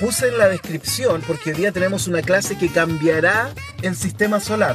Puse 0.00 0.28
en 0.28 0.38
la 0.38 0.48
descripción, 0.48 1.22
porque 1.26 1.50
hoy 1.50 1.56
día 1.56 1.72
tenemos 1.72 2.08
una 2.08 2.22
clase 2.22 2.56
que 2.56 2.70
cambiará 2.70 3.52
el 3.82 3.94
sistema 3.94 4.40
solar. 4.40 4.74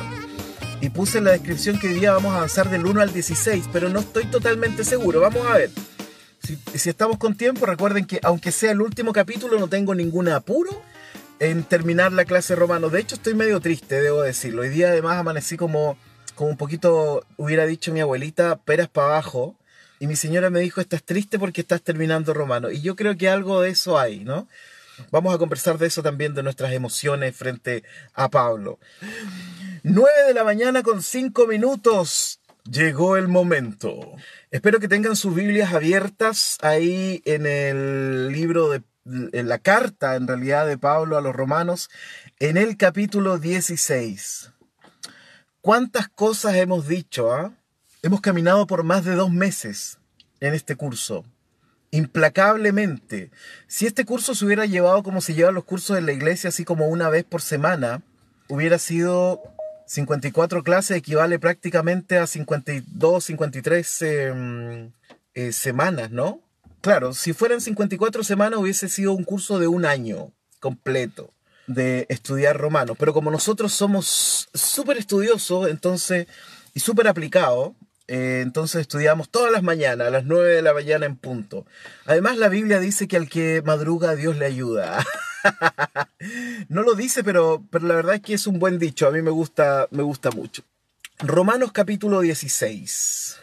Y 0.81 0.89
puse 0.91 1.17
en 1.17 1.23
la 1.23 1.31
descripción 1.31 1.79
que 1.79 1.87
hoy 1.87 1.95
día 1.95 2.11
vamos 2.11 2.31
a 2.31 2.37
avanzar 2.37 2.69
del 2.69 2.85
1 2.85 3.01
al 3.01 3.11
16, 3.11 3.69
pero 3.73 3.89
no 3.89 4.01
estoy 4.01 4.25
totalmente 4.25 4.83
seguro. 4.83 5.21
Vamos 5.21 5.47
a 5.47 5.57
ver. 5.57 5.71
Si, 6.43 6.59
estamos 6.87 7.17
con 7.17 7.35
tiempo, 7.35 7.65
recuerden 7.65 8.05
que 8.05 8.19
aunque 8.21 8.51
sea 8.51 8.69
el 8.69 8.81
último 8.81 9.13
capítulo, 9.13 9.57
no 9.57 9.67
tengo 9.67 9.95
ningún 9.95 10.29
apuro 10.29 10.79
en 11.39 11.63
terminar 11.63 12.11
la 12.11 12.25
clase 12.25 12.55
romano. 12.55 12.89
De 12.89 12.99
hecho, 12.99 13.15
estoy 13.15 13.33
medio 13.33 13.59
triste, 13.59 13.99
debo 13.99 14.21
decirlo. 14.21 14.61
Hoy 14.61 14.69
día 14.69 14.89
además 14.89 15.17
amanecí 15.17 15.57
como, 15.57 15.97
como 16.35 16.51
un 16.51 16.57
poquito, 16.57 17.25
hubiera 17.37 17.65
dicho 17.65 17.91
mi 17.91 17.99
abuelita, 17.99 18.57
peras 18.57 18.89
para 18.89 19.07
abajo 19.07 19.55
y 19.99 20.05
mi 20.05 20.15
señora 20.15 20.51
me 20.51 20.59
dijo, 20.59 20.81
estás 20.81 21.01
triste 21.01 21.39
porque 21.39 21.61
estás 21.61 21.81
terminando 21.81 22.31
romano. 22.35 22.69
Y 22.69 22.81
yo 22.81 22.95
creo 22.95 23.17
que 23.17 23.27
algo 23.27 23.61
de 23.61 23.71
eso 23.71 23.97
hay, 23.97 24.19
¿no? 24.19 24.47
Vamos 25.11 25.33
a 25.33 25.37
conversar 25.37 25.77
de 25.77 25.87
eso 25.87 26.01
también, 26.03 26.33
de 26.33 26.43
nuestras 26.43 26.73
emociones 26.73 27.35
frente 27.35 27.83
a 28.13 28.29
Pablo. 28.29 28.79
9 29.83 30.09
de 30.27 30.33
la 30.33 30.43
mañana 30.43 30.83
con 30.83 31.01
5 31.01 31.47
minutos. 31.47 32.39
Llegó 32.63 33.15
el 33.15 33.27
momento. 33.27 33.99
Espero 34.49 34.79
que 34.79 34.87
tengan 34.87 35.15
sus 35.15 35.35
Biblias 35.35 35.73
abiertas 35.73 36.57
ahí 36.61 37.21
en 37.25 37.45
el 37.45 38.31
libro 38.31 38.69
de 38.69 38.81
en 39.05 39.47
la 39.47 39.59
carta 39.59 40.15
en 40.15 40.27
realidad 40.27 40.65
de 40.65 40.77
Pablo 40.77 41.17
a 41.17 41.21
los 41.21 41.35
romanos 41.35 41.89
en 42.39 42.57
el 42.57 42.75
capítulo 42.75 43.37
16. 43.37 44.51
¿Cuántas 45.61 46.09
cosas 46.09 46.55
hemos 46.55 46.87
dicho? 46.87 47.31
ah? 47.31 47.53
Hemos 48.01 48.21
caminado 48.21 48.67
por 48.67 48.83
más 48.83 49.05
de 49.05 49.15
dos 49.15 49.31
meses 49.31 49.99
en 50.39 50.53
este 50.53 50.75
curso, 50.75 51.25
implacablemente. 51.91 53.31
Si 53.67 53.85
este 53.85 54.05
curso 54.05 54.35
se 54.35 54.45
hubiera 54.45 54.65
llevado 54.65 55.03
como 55.03 55.21
se 55.21 55.33
llevan 55.33 55.55
los 55.55 55.63
cursos 55.63 55.97
en 55.97 56.05
la 56.05 56.13
iglesia, 56.13 56.49
así 56.49 56.65
como 56.65 56.87
una 56.87 57.09
vez 57.09 57.23
por 57.23 57.41
semana, 57.41 58.01
hubiera 58.49 58.77
sido 58.77 59.41
54 59.87 60.63
clases, 60.63 60.97
equivale 60.97 61.39
prácticamente 61.39 62.17
a 62.17 62.27
52, 62.27 63.23
53 63.23 64.01
eh, 64.01 64.91
eh, 65.33 65.51
semanas, 65.51 66.11
¿no? 66.11 66.41
Claro, 66.81 67.13
si 67.13 67.33
fueran 67.33 67.61
54 67.61 68.23
semanas 68.23 68.59
hubiese 68.59 68.89
sido 68.89 69.13
un 69.13 69.23
curso 69.23 69.59
de 69.59 69.67
un 69.67 69.85
año 69.85 70.31
completo 70.59 71.31
de 71.67 72.05
estudiar 72.09 72.57
romano. 72.57 72.95
Pero 72.95 73.13
como 73.13 73.31
nosotros 73.31 73.73
somos 73.73 74.49
súper 74.53 74.97
estudiosos, 74.97 75.69
entonces, 75.69 76.27
y 76.73 76.79
súper 76.79 77.07
aplicados, 77.07 77.71
eh, 78.07 78.41
entonces 78.43 78.81
estudiamos 78.81 79.29
todas 79.29 79.51
las 79.51 79.63
mañanas, 79.63 80.07
a 80.07 80.11
las 80.11 80.25
9 80.25 80.55
de 80.55 80.61
la 80.61 80.73
mañana 80.73 81.05
en 81.05 81.15
punto. 81.15 81.65
Además, 82.05 82.37
la 82.37 82.49
Biblia 82.49 82.79
dice 82.79 83.07
que 83.07 83.17
al 83.17 83.29
que 83.29 83.61
madruga, 83.65 84.15
Dios 84.15 84.37
le 84.37 84.45
ayuda. 84.45 85.03
no 86.69 86.83
lo 86.83 86.93
dice, 86.93 87.23
pero, 87.23 87.63
pero 87.71 87.87
la 87.87 87.95
verdad 87.95 88.15
es 88.15 88.21
que 88.21 88.33
es 88.35 88.47
un 88.47 88.59
buen 88.59 88.77
dicho. 88.77 89.07
A 89.07 89.11
mí 89.11 89.21
me 89.21 89.31
gusta, 89.31 89.87
me 89.91 90.03
gusta 90.03 90.29
mucho. 90.31 90.63
Romanos 91.19 91.71
capítulo 91.71 92.19
16, 92.21 93.37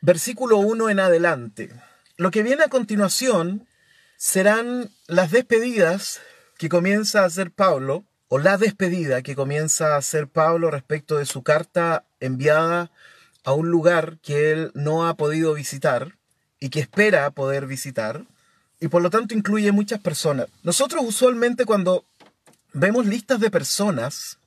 versículo 0.00 0.58
1 0.58 0.90
en 0.90 1.00
adelante. 1.00 1.70
Lo 2.16 2.30
que 2.30 2.42
viene 2.42 2.64
a 2.64 2.68
continuación 2.68 3.68
serán 4.16 4.90
las 5.06 5.30
despedidas 5.30 6.20
que 6.56 6.68
comienza 6.70 7.22
a 7.22 7.26
hacer 7.26 7.50
Pablo, 7.50 8.04
o 8.28 8.38
la 8.38 8.56
despedida 8.56 9.22
que 9.22 9.36
comienza 9.36 9.94
a 9.94 9.98
hacer 9.98 10.26
Pablo 10.26 10.70
respecto 10.70 11.18
de 11.18 11.26
su 11.26 11.42
carta 11.42 12.04
enviada 12.18 12.90
a 13.46 13.52
un 13.52 13.70
lugar 13.70 14.18
que 14.22 14.50
él 14.50 14.72
no 14.74 15.06
ha 15.06 15.16
podido 15.16 15.54
visitar 15.54 16.18
y 16.58 16.68
que 16.68 16.80
espera 16.80 17.30
poder 17.30 17.66
visitar, 17.66 18.26
y 18.80 18.88
por 18.88 19.02
lo 19.02 19.08
tanto 19.08 19.34
incluye 19.34 19.70
muchas 19.70 20.00
personas. 20.00 20.48
Nosotros 20.64 21.04
usualmente 21.06 21.64
cuando 21.64 22.04
vemos 22.72 23.06
listas 23.06 23.38
de 23.38 23.48
personas 23.48 24.40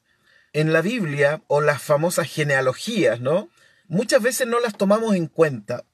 en 0.52 0.74
la 0.74 0.82
Biblia 0.82 1.42
o 1.48 1.62
las 1.62 1.82
famosas 1.82 2.28
genealogías, 2.28 3.22
¿no? 3.22 3.48
Muchas 3.88 4.22
veces 4.22 4.48
no 4.48 4.60
las 4.60 4.76
tomamos 4.76 5.16
en 5.16 5.28
cuenta. 5.28 5.86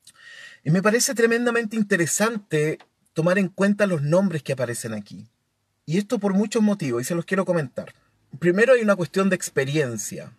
Y 0.64 0.72
me 0.72 0.82
parece 0.82 1.14
tremendamente 1.14 1.76
interesante 1.76 2.80
tomar 3.14 3.38
en 3.38 3.50
cuenta 3.50 3.86
los 3.86 4.02
nombres 4.02 4.42
que 4.42 4.54
aparecen 4.54 4.96
aquí. 4.96 5.28
Y 5.86 6.00
esto 6.00 6.18
por 6.18 6.34
muchos 6.34 6.64
motivos, 6.64 7.04
y 7.04 7.06
se 7.06 7.14
los 7.14 7.26
quiero 7.26 7.46
comentar. 7.46 7.94
Primero 8.40 8.74
hay 8.74 8.82
una 8.82 8.96
cuestión 8.96 9.30
de 9.30 9.36
experiencia 9.36 10.32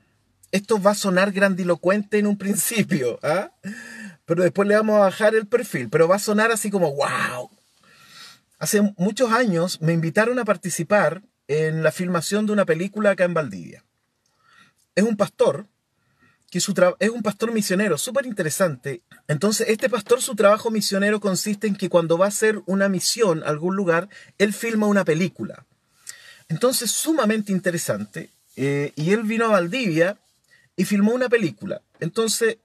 esto 0.53 0.81
va 0.81 0.93
a 0.93 0.95
sonar 0.95 1.33
grandilocuente 1.33 2.19
en 2.19 2.27
un 2.27 2.39
principio, 2.39 3.19
¿ah? 3.23 3.51
pero 4.25 4.43
después 4.43 4.69
le 4.69 4.77
vamos 4.77 4.97
a 4.97 5.01
bajar 5.01 5.34
el 5.34 5.47
perfil, 5.47 5.89
pero 5.89 6.09
va 6.09 6.17
a 6.17 6.21
sonar 6.21 6.51
así 6.51 6.71
como, 6.71 6.95
wow. 6.95 7.51
Hace 8.59 8.81
muchos 8.97 9.33
años 9.33 9.81
me 9.83 9.93
invitaron 9.93 10.39
a 10.39 10.45
participar 10.45 11.23
en 11.47 11.83
la 11.83 11.93
filmación 11.93 12.47
de 12.47 12.53
una 12.53 12.65
película 12.65 13.11
acá 13.11 13.25
en 13.25 13.35
Valdivia. 13.35 13.85
Es 14.95 15.05
un 15.05 15.17
pastor, 15.17 15.67
que 16.51 16.61
su 16.61 16.73
es 16.99 17.11
un 17.11 17.23
pastor 17.23 17.53
misionero, 17.53 17.99
súper 17.99 18.25
interesante. 18.25 19.03
Entonces, 19.29 19.69
este 19.69 19.91
pastor, 19.91 20.23
su 20.23 20.35
trabajo 20.35 20.71
misionero 20.71 21.21
consiste 21.21 21.67
en 21.67 21.77
que 21.77 21.91
cuando 21.91 22.17
va 22.17 22.27
a 22.27 22.29
hacer 22.29 22.62
una 22.67 22.89
misión 22.89 23.43
a 23.43 23.49
algún 23.49 23.77
lugar, 23.77 24.09
él 24.39 24.55
filma 24.55 24.87
una 24.87 25.05
película. 25.05 25.67
Entonces, 26.49 26.91
sumamente 26.91 27.53
interesante. 27.53 28.31
Eh, 28.56 28.93
y 28.97 29.12
él 29.12 29.25
vino 29.25 29.45
a 29.45 29.49
Valdivia 29.49 30.17
y 30.76 30.84
filmó 30.84 31.12
una 31.12 31.28
película. 31.28 31.82
Entonces, 32.00 32.59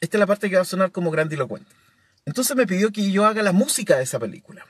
esta 0.00 0.16
es 0.16 0.20
la 0.20 0.26
parte 0.26 0.48
que 0.48 0.56
va 0.56 0.62
a 0.62 0.66
sonar 0.66 0.92
como 0.92 1.10
grandilocuente. 1.10 1.70
Entonces 2.24 2.56
me 2.56 2.66
pidió 2.66 2.92
que 2.92 3.10
yo 3.10 3.24
haga 3.24 3.42
la 3.42 3.52
música 3.52 3.96
de 3.96 4.02
esa 4.02 4.18
película. 4.18 4.66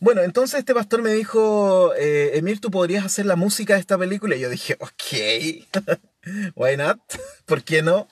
Bueno, 0.00 0.22
entonces 0.22 0.60
este 0.60 0.74
pastor 0.74 1.02
me 1.02 1.12
dijo, 1.12 1.92
eh, 1.96 2.32
Emir, 2.34 2.60
¿tú 2.60 2.70
podrías 2.70 3.04
hacer 3.04 3.26
la 3.26 3.34
música 3.34 3.74
de 3.74 3.80
esta 3.80 3.98
película? 3.98 4.36
Y 4.36 4.40
yo 4.40 4.48
dije, 4.48 4.76
ok, 4.78 5.98
why 6.54 6.76
not? 6.76 7.00
¿Por 7.46 7.64
qué 7.64 7.82
no? 7.82 8.06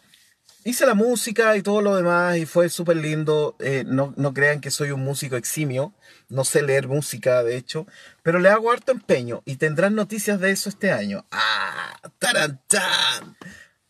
Hice 0.65 0.85
la 0.85 0.95
música 0.95 1.57
y 1.57 1.63
todo 1.63 1.81
lo 1.81 1.95
demás 1.95 2.39
y 2.39 2.47
fue 2.47 2.69
súper 2.71 2.97
lindo. 2.97 3.55
Eh, 3.61 3.85
no, 3.87 4.15
no 4.17 4.35
crean 4.35 4.61
que 4.61 4.73
soy 4.73 4.91
un 4.91 5.05
músico 5.05 5.37
eximio, 5.37 5.95
no 6.29 6.45
sé 6.45 6.63
leer 6.63 6.89
música, 6.89 7.45
de 7.45 7.57
hecho, 7.57 7.87
pero 8.25 8.41
le 8.41 8.49
hago 8.49 8.73
harto 8.73 8.91
empeño 8.91 9.43
y 9.45 9.57
tendrán 9.57 9.95
noticias 9.95 10.41
de 10.41 10.51
eso 10.51 10.69
este 10.69 10.91
año. 10.91 11.25
¡Ah! 11.31 12.01
¡Tarantán! 12.19 13.37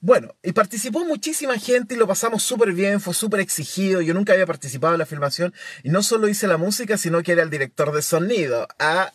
Bueno, 0.01 0.35
y 0.43 0.53
participó 0.53 1.05
muchísima 1.05 1.59
gente 1.59 1.95
y 1.95 1.99
lo 1.99 2.07
pasamos 2.07 2.43
súper 2.43 2.73
bien, 2.73 3.01
fue 3.01 3.15
súper 3.15 3.41
exigido. 3.41 4.03
Yo 4.03 4.15
nunca 4.15 4.35
había 4.35 4.47
participado 4.47 4.95
en 4.95 4.99
la 4.99 5.07
filmación 5.07 5.55
y 5.83 5.89
no 5.89 6.03
solo 6.03 6.29
hice 6.29 6.47
la 6.47 6.59
música, 6.59 6.99
sino 6.99 7.23
que 7.23 7.33
era 7.33 7.43
el 7.43 7.51
director 7.51 7.93
de 7.93 8.03
sonido. 8.03 8.69
Ah. 8.79 9.11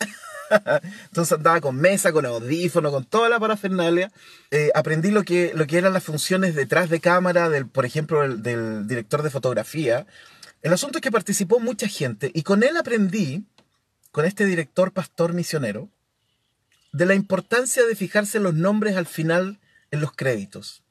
Entonces 1.04 1.32
andaba 1.32 1.60
con 1.60 1.76
mesa, 1.76 2.12
con 2.12 2.26
audífono, 2.26 2.90
con 2.90 3.04
toda 3.04 3.28
la 3.28 3.38
parafernalia. 3.38 4.10
Eh, 4.50 4.70
aprendí 4.74 5.10
lo 5.10 5.22
que, 5.22 5.52
lo 5.54 5.66
que 5.66 5.78
eran 5.78 5.92
las 5.92 6.04
funciones 6.04 6.54
detrás 6.54 6.90
de 6.90 7.00
cámara, 7.00 7.48
del, 7.48 7.68
por 7.68 7.86
ejemplo, 7.86 8.24
el, 8.24 8.42
del 8.42 8.86
director 8.86 9.22
de 9.22 9.30
fotografía. 9.30 10.06
El 10.62 10.72
asunto 10.72 10.98
es 10.98 11.02
que 11.02 11.10
participó 11.10 11.60
mucha 11.60 11.88
gente 11.88 12.30
y 12.34 12.42
con 12.42 12.62
él 12.64 12.76
aprendí, 12.76 13.44
con 14.10 14.24
este 14.24 14.44
director 14.44 14.92
pastor 14.92 15.32
misionero, 15.32 15.88
de 16.92 17.06
la 17.06 17.14
importancia 17.14 17.84
de 17.86 17.96
fijarse 17.96 18.40
los 18.40 18.54
nombres 18.54 18.96
al 18.96 19.06
final 19.06 19.58
en 19.92 20.00
los 20.00 20.10
créditos. 20.12 20.82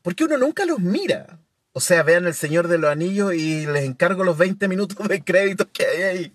Porque 0.00 0.24
uno 0.24 0.38
nunca 0.38 0.64
los 0.64 0.78
mira. 0.78 1.40
O 1.72 1.80
sea, 1.80 2.02
vean 2.02 2.26
El 2.26 2.34
Señor 2.34 2.68
de 2.68 2.78
los 2.78 2.90
Anillos 2.90 3.34
y 3.34 3.66
les 3.66 3.84
encargo 3.84 4.24
los 4.24 4.38
20 4.38 4.66
minutos 4.68 5.06
de 5.06 5.22
créditos 5.22 5.66
que 5.72 5.84
hay 5.84 6.02
ahí. 6.02 6.34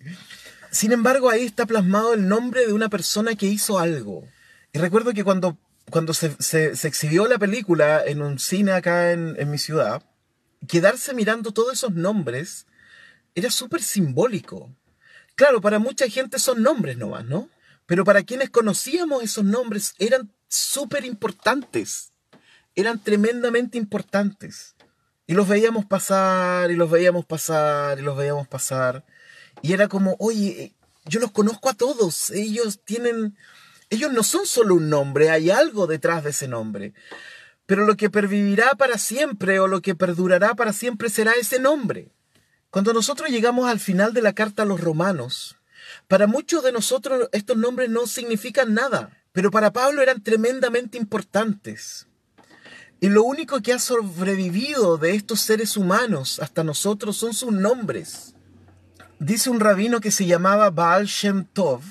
Sin 0.69 0.91
embargo, 0.91 1.29
ahí 1.29 1.45
está 1.45 1.65
plasmado 1.65 2.13
el 2.13 2.27
nombre 2.27 2.67
de 2.67 2.73
una 2.73 2.89
persona 2.89 3.35
que 3.35 3.47
hizo 3.47 3.79
algo. 3.79 4.27
Y 4.73 4.79
recuerdo 4.79 5.13
que 5.13 5.23
cuando, 5.23 5.57
cuando 5.89 6.13
se, 6.13 6.35
exhibió 6.83 7.25
la 7.27 7.39
película 7.39 8.03
en 8.05 8.21
un 8.21 8.37
cine 8.37 8.73
acá 8.73 9.11
en, 9.13 9.35
en 9.39 9.49
mi 9.49 9.57
ciudad, 9.57 10.03
quedarse 10.67 11.13
mirando 11.13 11.53
todos 11.53 11.73
esos 11.73 11.93
nombres 11.93 12.67
era 13.33 13.49
súper 13.49 13.81
simbólico. 13.81 14.75
Claro, 15.35 15.61
para 15.61 15.79
mucha 15.79 16.07
gente 16.09 16.37
son 16.37 16.61
nombres 16.61 16.97
nomás, 16.97 17.25
¿no? 17.25 17.49
Pero 17.85 18.03
para 18.03 18.23
quienes 18.23 18.49
conocíamos 18.49 19.23
esos 19.23 19.45
nombres 19.45 19.95
eran 19.97 20.31
súper 20.49 21.05
importantes. 21.05 22.11
Eran 22.75 23.01
tremendamente 23.01 23.77
importantes. 23.77 24.75
Y 25.27 25.33
los 25.33 25.47
veíamos 25.47 25.85
pasar, 25.85 26.71
y 26.71 26.75
los 26.75 26.89
veíamos 26.89 27.25
pasar, 27.25 27.99
y 27.99 28.01
los 28.01 28.17
veíamos 28.17 28.47
pasar. 28.47 29.05
Y 29.61 29.73
era 29.73 29.87
como, 29.87 30.15
oye, 30.19 30.75
yo 31.05 31.19
los 31.19 31.31
conozco 31.31 31.69
a 31.69 31.73
todos. 31.73 32.31
Ellos 32.31 32.81
tienen, 32.83 33.37
Ellos 33.89 34.11
no 34.11 34.23
son 34.23 34.45
solo 34.45 34.75
un 34.75 34.89
nombre, 34.89 35.29
hay 35.29 35.51
algo 35.51 35.87
detrás 35.87 36.23
de 36.23 36.31
ese 36.31 36.47
nombre. 36.47 36.93
Pero 37.65 37.85
lo 37.85 37.95
que 37.95 38.09
pervivirá 38.09 38.71
para 38.75 38.97
siempre 38.97 39.59
o 39.59 39.67
lo 39.67 39.81
que 39.81 39.93
perdurará 39.95 40.55
para 40.55 40.73
siempre 40.73 41.09
será 41.09 41.33
ese 41.33 41.59
nombre. 41.59 42.11
Cuando 42.71 42.93
nosotros 42.93 43.29
llegamos 43.29 43.69
al 43.69 43.79
final 43.79 44.13
de 44.13 44.21
la 44.21 44.33
carta 44.33 44.63
a 44.63 44.65
los 44.65 44.81
romanos, 44.81 45.57
para 46.07 46.27
muchos 46.27 46.63
de 46.63 46.71
nosotros 46.71 47.29
estos 47.31 47.57
nombres 47.57 47.89
no 47.89 48.07
significan 48.07 48.73
nada, 48.73 49.18
pero 49.31 49.51
para 49.51 49.71
Pablo 49.71 50.01
eran 50.01 50.21
tremendamente 50.21 50.97
importantes. 50.97 52.07
Y 53.01 53.09
lo 53.09 53.23
único 53.23 53.61
que 53.61 53.71
ha 53.73 53.79
sobrevivido 53.79 54.97
de 54.97 55.15
estos 55.15 55.39
seres 55.39 55.77
humanos 55.77 56.39
hasta 56.39 56.63
nosotros 56.63 57.15
son 57.15 57.33
sus 57.33 57.51
nombres. 57.51 58.35
Dice 59.19 59.49
un 59.49 59.59
rabino 59.59 60.01
que 60.01 60.11
se 60.11 60.25
llamaba 60.25 60.69
Baal 60.69 61.05
Shem 61.05 61.45
Tov, 61.45 61.81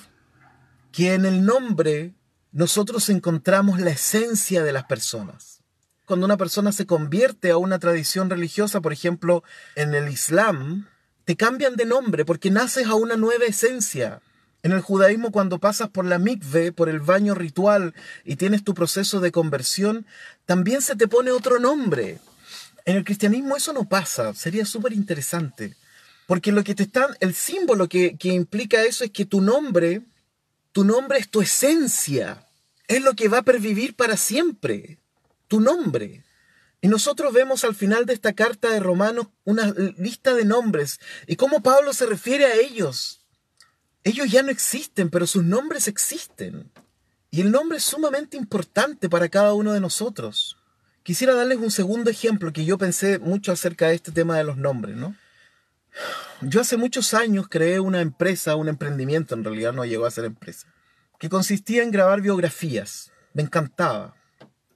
que 0.93 1.15
en 1.15 1.25
el 1.25 1.45
nombre 1.45 2.15
nosotros 2.53 3.09
encontramos 3.09 3.81
la 3.81 3.91
esencia 3.91 4.63
de 4.63 4.73
las 4.73 4.85
personas. 4.85 5.61
Cuando 6.07 6.27
una 6.27 6.39
persona 6.39 6.73
se 6.73 6.87
convierte 6.87 7.51
a 7.51 7.59
una 7.59 7.79
tradición 7.79 8.31
religiosa, 8.31 8.81
por 8.81 8.93
ejemplo, 8.93 9.45
en 9.77 9.95
el 9.95 10.09
Islam, 10.09 10.89
te 11.25 11.37
cambian 11.37 11.77
de 11.77 11.85
nombre 11.85 12.25
porque 12.25 12.51
naces 12.51 12.87
a 12.87 12.95
una 12.95 13.17
nueva 13.17 13.45
esencia. 13.45 14.21
En 14.63 14.73
el 14.73 14.81
judaísmo, 14.81 15.31
cuando 15.31 15.59
pasas 15.59 15.89
por 15.89 16.05
la 16.05 16.19
mikve, 16.19 16.73
por 16.73 16.89
el 16.89 17.01
baño 17.01 17.35
ritual 17.35 17.95
y 18.25 18.37
tienes 18.37 18.65
tu 18.65 18.75
proceso 18.75 19.21
de 19.21 19.31
conversión, 19.31 20.07
también 20.47 20.83
se 20.83 20.97
te 20.97 21.07
pone 21.07 21.31
otro 21.31 21.61
nombre. 21.61 22.19
En 22.85 22.97
el 22.97 23.05
cristianismo 23.05 23.57
eso 23.57 23.73
no 23.73 23.89
pasa, 23.89 24.35
sería 24.35 24.65
súper 24.65 24.93
interesante. 24.93 25.77
Porque 26.27 26.53
lo 26.53 26.65
que 26.65 26.75
te 26.75 26.83
están, 26.83 27.17
el 27.21 27.35
símbolo 27.35 27.89
que, 27.89 28.17
que 28.17 28.29
implica 28.29 28.83
eso 28.83 29.05
es 29.05 29.11
que 29.11 29.25
tu 29.25 29.41
nombre, 29.41 30.03
tu 30.73 30.85
nombre 30.85 31.19
es 31.19 31.31
tu 31.31 31.41
esencia, 31.41 32.47
es 32.87 33.03
lo 33.03 33.15
que 33.15 33.29
va 33.29 33.39
a 33.39 33.43
pervivir 33.43 33.95
para 33.95 34.17
siempre, 34.17 34.99
tu 35.47 35.61
nombre. 35.61 36.25
Y 36.81 36.89
nosotros 36.89 37.33
vemos 37.33 37.65
al 37.65 37.75
final 37.75 38.07
de 38.07 38.15
esta 38.15 38.33
carta 38.33 38.71
de 38.71 38.81
Romanos 38.81 39.29
una 39.45 39.73
lista 39.97 40.35
de 40.35 40.45
nombres 40.45 41.01
y 41.27 41.37
cómo 41.37 41.63
Pablo 41.63 41.93
se 41.93 42.07
refiere 42.07 42.45
a 42.47 42.55
ellos. 42.55 43.21
Ellos 44.09 44.31
ya 44.31 44.43
no 44.43 44.51
existen, 44.51 45.11
pero 45.11 45.27
sus 45.27 45.45
nombres 45.45 45.87
existen. 45.87 46.73
Y 47.31 47.43
el 47.43 47.51
nombre 47.51 47.77
es 47.77 47.85
sumamente 47.85 48.39
importante 48.39 49.11
para 49.11 49.29
cada 49.29 49.53
uno 49.53 49.75
de 49.75 49.83
nosotros. 49.83 50.57
Quisiera 51.03 51.35
darles 51.35 51.59
un 51.59 51.71
segundo 51.71 52.09
ejemplo 52.09 52.51
que 52.51 52.65
yo 52.65 52.79
pensé 52.79 53.19
mucho 53.19 53.53
acerca 53.53 53.89
de 53.89 53.97
este 53.97 54.11
tema 54.11 54.39
de 54.39 54.45
los 54.45 54.57
nombres, 54.57 54.97
¿no? 54.97 55.15
Yo 56.41 56.63
hace 56.63 56.79
muchos 56.79 57.13
años 57.13 57.49
creé 57.51 57.81
una 57.81 58.01
empresa, 58.01 58.57
un 58.57 58.69
emprendimiento, 58.69 59.35
en 59.35 59.45
realidad 59.45 59.75
no 59.75 59.85
llegó 59.85 60.07
a 60.07 60.11
ser 60.11 60.25
empresa, 60.25 60.69
que 61.19 61.29
consistía 61.29 61.83
en 61.83 61.91
grabar 61.91 62.23
biografías. 62.23 63.13
Me 63.35 63.43
encantaba. 63.43 64.15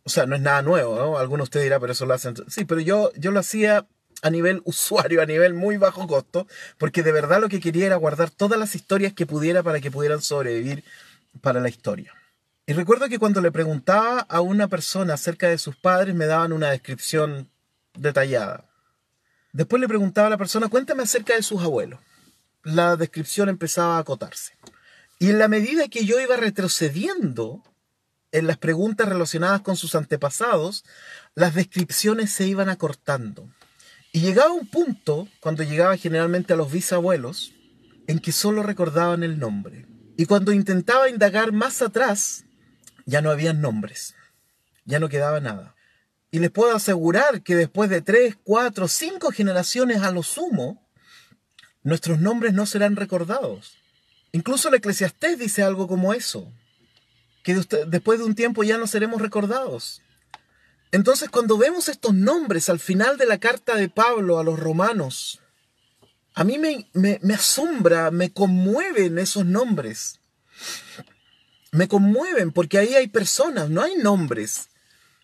O 0.04 0.10
sea, 0.10 0.26
no 0.26 0.36
es 0.36 0.42
nada 0.42 0.60
nuevo, 0.60 0.96
¿no? 0.96 1.16
Algunos 1.16 1.44
de 1.44 1.48
ustedes 1.48 1.64
dirán, 1.64 1.80
pero 1.80 1.94
eso 1.94 2.04
lo 2.04 2.12
hacen. 2.12 2.34
Sí, 2.48 2.66
pero 2.66 2.82
yo, 2.82 3.10
yo 3.14 3.30
lo 3.30 3.40
hacía 3.40 3.86
a 4.22 4.30
nivel 4.30 4.62
usuario, 4.64 5.20
a 5.20 5.26
nivel 5.26 5.52
muy 5.52 5.76
bajo 5.76 6.06
costo, 6.06 6.46
porque 6.78 7.02
de 7.02 7.12
verdad 7.12 7.40
lo 7.40 7.48
que 7.48 7.60
quería 7.60 7.86
era 7.86 7.96
guardar 7.96 8.30
todas 8.30 8.58
las 8.58 8.74
historias 8.74 9.12
que 9.12 9.26
pudiera 9.26 9.62
para 9.62 9.80
que 9.80 9.90
pudieran 9.90 10.22
sobrevivir 10.22 10.84
para 11.40 11.60
la 11.60 11.68
historia. 11.68 12.14
Y 12.64 12.72
recuerdo 12.74 13.08
que 13.08 13.18
cuando 13.18 13.40
le 13.40 13.50
preguntaba 13.50 14.20
a 14.20 14.40
una 14.40 14.68
persona 14.68 15.14
acerca 15.14 15.48
de 15.48 15.58
sus 15.58 15.76
padres, 15.76 16.14
me 16.14 16.26
daban 16.26 16.52
una 16.52 16.70
descripción 16.70 17.50
detallada. 17.94 18.64
Después 19.52 19.80
le 19.80 19.88
preguntaba 19.88 20.28
a 20.28 20.30
la 20.30 20.38
persona, 20.38 20.68
cuéntame 20.68 21.02
acerca 21.02 21.34
de 21.34 21.42
sus 21.42 21.60
abuelos. 21.60 22.00
La 22.62 22.96
descripción 22.96 23.48
empezaba 23.48 23.96
a 23.96 24.00
acotarse. 24.00 24.54
Y 25.18 25.30
en 25.30 25.38
la 25.38 25.48
medida 25.48 25.88
que 25.88 26.04
yo 26.04 26.20
iba 26.20 26.36
retrocediendo 26.36 27.62
en 28.30 28.46
las 28.46 28.56
preguntas 28.56 29.08
relacionadas 29.08 29.60
con 29.60 29.76
sus 29.76 29.94
antepasados, 29.94 30.84
las 31.34 31.54
descripciones 31.54 32.32
se 32.32 32.46
iban 32.46 32.68
acortando. 32.68 33.48
Y 34.12 34.20
llegaba 34.20 34.52
un 34.52 34.66
punto, 34.66 35.26
cuando 35.40 35.62
llegaba 35.62 35.96
generalmente 35.96 36.52
a 36.52 36.56
los 36.56 36.70
bisabuelos, 36.70 37.54
en 38.06 38.18
que 38.18 38.30
solo 38.30 38.62
recordaban 38.62 39.22
el 39.22 39.38
nombre. 39.38 39.86
Y 40.18 40.26
cuando 40.26 40.52
intentaba 40.52 41.08
indagar 41.08 41.52
más 41.52 41.80
atrás, 41.80 42.44
ya 43.06 43.22
no 43.22 43.30
habían 43.30 43.62
nombres, 43.62 44.14
ya 44.84 45.00
no 45.00 45.08
quedaba 45.08 45.40
nada. 45.40 45.74
Y 46.30 46.40
les 46.40 46.50
puedo 46.50 46.76
asegurar 46.76 47.42
que 47.42 47.56
después 47.56 47.88
de 47.88 48.02
tres, 48.02 48.36
cuatro, 48.44 48.86
cinco 48.86 49.30
generaciones 49.30 50.02
a 50.02 50.10
lo 50.10 50.22
sumo, 50.22 50.86
nuestros 51.82 52.20
nombres 52.20 52.52
no 52.52 52.66
serán 52.66 52.96
recordados. 52.96 53.78
Incluso 54.32 54.68
el 54.68 54.74
eclesiastés 54.74 55.38
dice 55.38 55.62
algo 55.62 55.88
como 55.88 56.12
eso, 56.12 56.52
que 57.42 57.54
después 57.86 58.18
de 58.18 58.26
un 58.26 58.34
tiempo 58.34 58.62
ya 58.62 58.76
no 58.76 58.86
seremos 58.86 59.22
recordados. 59.22 60.01
Entonces 60.92 61.28
cuando 61.30 61.58
vemos 61.58 61.88
estos 61.88 62.14
nombres 62.14 62.68
al 62.68 62.78
final 62.78 63.18
de 63.18 63.26
la 63.26 63.38
carta 63.38 63.74
de 63.74 63.88
Pablo 63.88 64.38
a 64.38 64.44
los 64.44 64.58
romanos, 64.58 65.40
a 66.34 66.44
mí 66.44 66.58
me, 66.58 66.88
me, 66.92 67.34
asombra, 67.34 68.10
me 68.10 68.32
conmueven 68.32 69.18
esos 69.18 69.44
nombres. 69.44 70.20
Me 71.72 71.88
conmueven 71.88 72.52
porque 72.52 72.78
ahí 72.78 72.94
hay 72.94 73.08
personas, 73.08 73.68
no 73.68 73.82
hay 73.82 73.96
nombres 73.96 74.68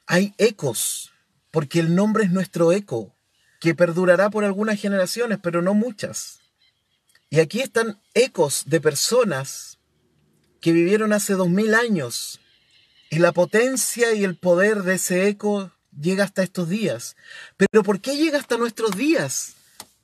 hay 0.08 0.34
ecos, 0.38 1.12
porque 1.50 1.80
el 1.80 1.94
nombre 1.94 2.24
es 2.24 2.30
nuestro 2.30 2.72
eco, 2.72 3.14
que 3.60 3.74
perdurará 3.74 4.30
por 4.30 4.42
algunas 4.42 4.80
generaciones, 4.80 5.38
pero 5.42 5.60
no 5.60 5.74
muchas. 5.74 6.40
Y 7.28 7.40
aquí 7.40 7.60
están 7.60 8.00
ecos 8.14 8.64
de 8.66 8.80
personas 8.80 9.78
que 10.62 10.72
vivieron 10.72 11.12
hace 11.12 11.34
dos 11.34 11.50
mil 11.50 11.74
años, 11.74 12.40
y 13.10 13.18
la 13.18 13.32
potencia 13.32 14.12
y 14.14 14.24
el 14.24 14.36
poder 14.36 14.82
de 14.82 14.94
ese 14.94 15.28
eco 15.28 15.72
llega 15.98 16.24
hasta 16.24 16.42
estos 16.42 16.68
días. 16.68 17.16
Pero 17.56 17.82
¿por 17.82 18.00
qué 18.00 18.16
llega 18.16 18.38
hasta 18.38 18.56
nuestros 18.56 18.96
días? 18.96 19.54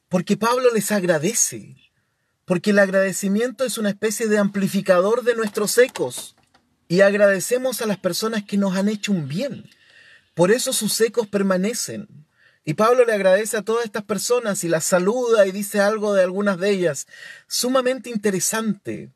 Porque 0.08 0.36
Pablo 0.36 0.70
les 0.72 0.92
agradece, 0.92 1.76
porque 2.44 2.70
el 2.70 2.78
agradecimiento 2.78 3.64
es 3.64 3.78
una 3.78 3.90
especie 3.90 4.28
de 4.28 4.38
amplificador 4.38 5.24
de 5.24 5.34
nuestros 5.34 5.76
ecos, 5.78 6.36
y 6.88 7.00
agradecemos 7.00 7.82
a 7.82 7.86
las 7.86 7.98
personas 7.98 8.44
que 8.44 8.58
nos 8.58 8.76
han 8.76 8.88
hecho 8.88 9.12
un 9.12 9.26
bien. 9.26 9.68
Por 10.34 10.50
eso 10.50 10.72
sus 10.72 11.00
ecos 11.00 11.26
permanecen. 11.26 12.08
Y 12.64 12.74
Pablo 12.74 13.04
le 13.04 13.12
agradece 13.12 13.56
a 13.56 13.62
todas 13.62 13.84
estas 13.84 14.04
personas 14.04 14.64
y 14.64 14.68
las 14.68 14.84
saluda 14.84 15.46
y 15.46 15.52
dice 15.52 15.80
algo 15.80 16.14
de 16.14 16.22
algunas 16.22 16.58
de 16.58 16.70
ellas. 16.70 17.06
Sumamente 17.46 18.10
interesante 18.10 19.10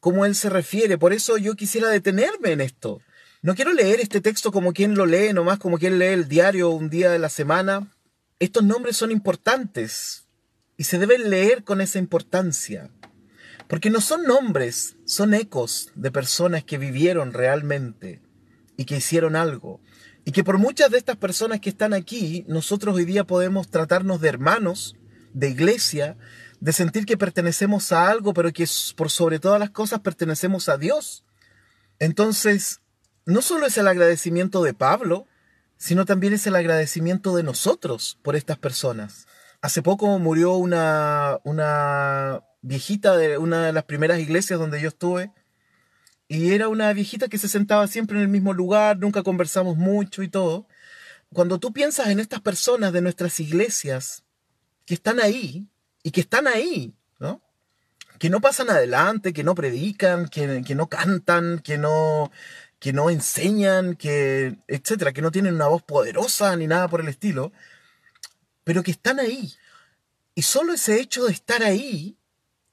cómo 0.00 0.26
él 0.26 0.34
se 0.34 0.50
refiere. 0.50 0.98
Por 0.98 1.12
eso 1.12 1.38
yo 1.38 1.54
quisiera 1.54 1.88
detenerme 1.88 2.52
en 2.52 2.60
esto. 2.60 3.00
No 3.40 3.54
quiero 3.54 3.72
leer 3.72 4.00
este 4.00 4.20
texto 4.20 4.50
como 4.50 4.72
quien 4.72 4.96
lo 4.96 5.06
lee, 5.06 5.32
nomás 5.32 5.60
como 5.60 5.78
quien 5.78 6.00
lee 6.00 6.06
el 6.06 6.28
diario 6.28 6.70
un 6.70 6.90
día 6.90 7.08
de 7.10 7.20
la 7.20 7.28
semana. 7.28 7.94
Estos 8.40 8.64
nombres 8.64 8.96
son 8.96 9.12
importantes 9.12 10.26
y 10.76 10.84
se 10.84 10.98
deben 10.98 11.30
leer 11.30 11.62
con 11.62 11.80
esa 11.80 12.00
importancia. 12.00 12.90
Porque 13.68 13.90
no 13.90 14.00
son 14.00 14.24
nombres, 14.24 14.96
son 15.04 15.34
ecos 15.34 15.92
de 15.94 16.10
personas 16.10 16.64
que 16.64 16.78
vivieron 16.78 17.32
realmente 17.32 18.20
y 18.76 18.86
que 18.86 18.96
hicieron 18.96 19.36
algo. 19.36 19.80
Y 20.24 20.32
que 20.32 20.42
por 20.42 20.58
muchas 20.58 20.90
de 20.90 20.98
estas 20.98 21.16
personas 21.16 21.60
que 21.60 21.70
están 21.70 21.94
aquí, 21.94 22.44
nosotros 22.48 22.96
hoy 22.96 23.04
día 23.04 23.22
podemos 23.22 23.70
tratarnos 23.70 24.20
de 24.20 24.30
hermanos, 24.30 24.96
de 25.32 25.48
iglesia, 25.48 26.16
de 26.58 26.72
sentir 26.72 27.06
que 27.06 27.16
pertenecemos 27.16 27.92
a 27.92 28.10
algo, 28.10 28.34
pero 28.34 28.52
que 28.52 28.66
por 28.96 29.10
sobre 29.10 29.38
todas 29.38 29.60
las 29.60 29.70
cosas 29.70 30.00
pertenecemos 30.00 30.68
a 30.68 30.76
Dios. 30.76 31.24
Entonces, 32.00 32.80
no 33.28 33.42
solo 33.42 33.66
es 33.66 33.76
el 33.76 33.86
agradecimiento 33.86 34.62
de 34.62 34.72
Pablo, 34.72 35.26
sino 35.76 36.06
también 36.06 36.32
es 36.32 36.46
el 36.46 36.56
agradecimiento 36.56 37.36
de 37.36 37.42
nosotros 37.42 38.18
por 38.22 38.36
estas 38.36 38.56
personas. 38.56 39.26
Hace 39.60 39.82
poco 39.82 40.18
murió 40.18 40.54
una, 40.54 41.38
una 41.44 42.42
viejita 42.62 43.18
de 43.18 43.36
una 43.36 43.66
de 43.66 43.72
las 43.74 43.84
primeras 43.84 44.18
iglesias 44.18 44.58
donde 44.58 44.80
yo 44.80 44.88
estuve, 44.88 45.30
y 46.26 46.52
era 46.52 46.68
una 46.68 46.90
viejita 46.94 47.28
que 47.28 47.36
se 47.36 47.48
sentaba 47.48 47.86
siempre 47.86 48.16
en 48.16 48.22
el 48.22 48.28
mismo 48.28 48.54
lugar, 48.54 48.98
nunca 48.98 49.22
conversamos 49.22 49.76
mucho 49.76 50.22
y 50.22 50.28
todo. 50.28 50.66
Cuando 51.30 51.58
tú 51.58 51.74
piensas 51.74 52.08
en 52.08 52.20
estas 52.20 52.40
personas 52.40 52.94
de 52.94 53.02
nuestras 53.02 53.40
iglesias 53.40 54.24
que 54.86 54.94
están 54.94 55.20
ahí 55.20 55.66
y 56.02 56.12
que 56.12 56.22
están 56.22 56.46
ahí, 56.46 56.94
¿no? 57.18 57.42
Que 58.18 58.30
no 58.30 58.40
pasan 58.40 58.70
adelante, 58.70 59.32
que 59.32 59.44
no 59.44 59.54
predican, 59.54 60.28
que, 60.28 60.62
que 60.66 60.74
no 60.74 60.88
cantan, 60.88 61.60
que 61.60 61.78
no, 61.78 62.32
que 62.78 62.92
no 62.92 63.10
enseñan, 63.10 63.96
que, 63.96 64.58
etcétera, 64.68 65.12
que 65.12 65.22
no 65.22 65.30
tienen 65.30 65.54
una 65.54 65.66
voz 65.66 65.82
poderosa 65.82 66.54
ni 66.56 66.66
nada 66.66 66.88
por 66.88 67.00
el 67.00 67.08
estilo, 67.08 67.52
pero 68.64 68.82
que 68.82 68.92
están 68.92 69.18
ahí. 69.18 69.52
Y 70.34 70.42
solo 70.42 70.72
ese 70.72 71.00
hecho 71.00 71.24
de 71.24 71.32
estar 71.32 71.62
ahí 71.62 72.16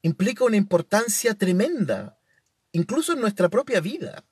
implica 0.02 0.44
una 0.44 0.56
importancia 0.56 1.34
tremenda 1.34 2.16
incluso 2.72 3.14
en 3.14 3.20
nuestra 3.20 3.48
propia 3.48 3.80
vida, 3.80 4.24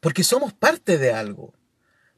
porque 0.00 0.24
somos 0.24 0.52
parte 0.52 0.98
de 0.98 1.12
algo, 1.12 1.54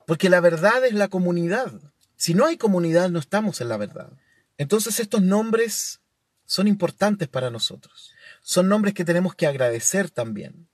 porque 0.06 0.30
la 0.30 0.40
verdad 0.40 0.84
es 0.84 0.94
la 0.94 1.08
comunidad. 1.08 1.73
Si 2.16 2.32
no 2.32 2.46
hay 2.46 2.56
comunidad, 2.56 3.11
no 3.11 3.18
estamos 3.18 3.61
en 3.61 3.68
la 3.68 3.76
verdad. 3.76 4.12
Entonces 4.56 5.00
estos 5.00 5.20
nombres 5.20 6.00
son 6.46 6.68
importantes 6.68 7.28
para 7.28 7.50
nosotros. 7.50 8.12
Son 8.40 8.68
nombres 8.68 8.94
que 8.94 9.04
tenemos 9.04 9.34
que 9.34 9.46
agradecer 9.46 10.11
también. 10.11 10.68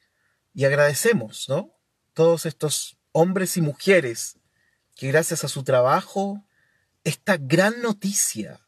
Y 0.53 0.65
agradecemos, 0.67 1.49
¿no? 1.49 1.73
Todos 2.15 2.47
estos 2.47 2.97
hombres 3.13 3.57
y 3.57 3.61
mujeres 3.61 4.37
que 4.95 5.09
gracias 5.09 5.45
a 5.45 5.49
su 5.49 5.63
trabajo, 5.63 6.45
esta 7.05 7.37
gran 7.37 7.81
noticia 7.83 8.61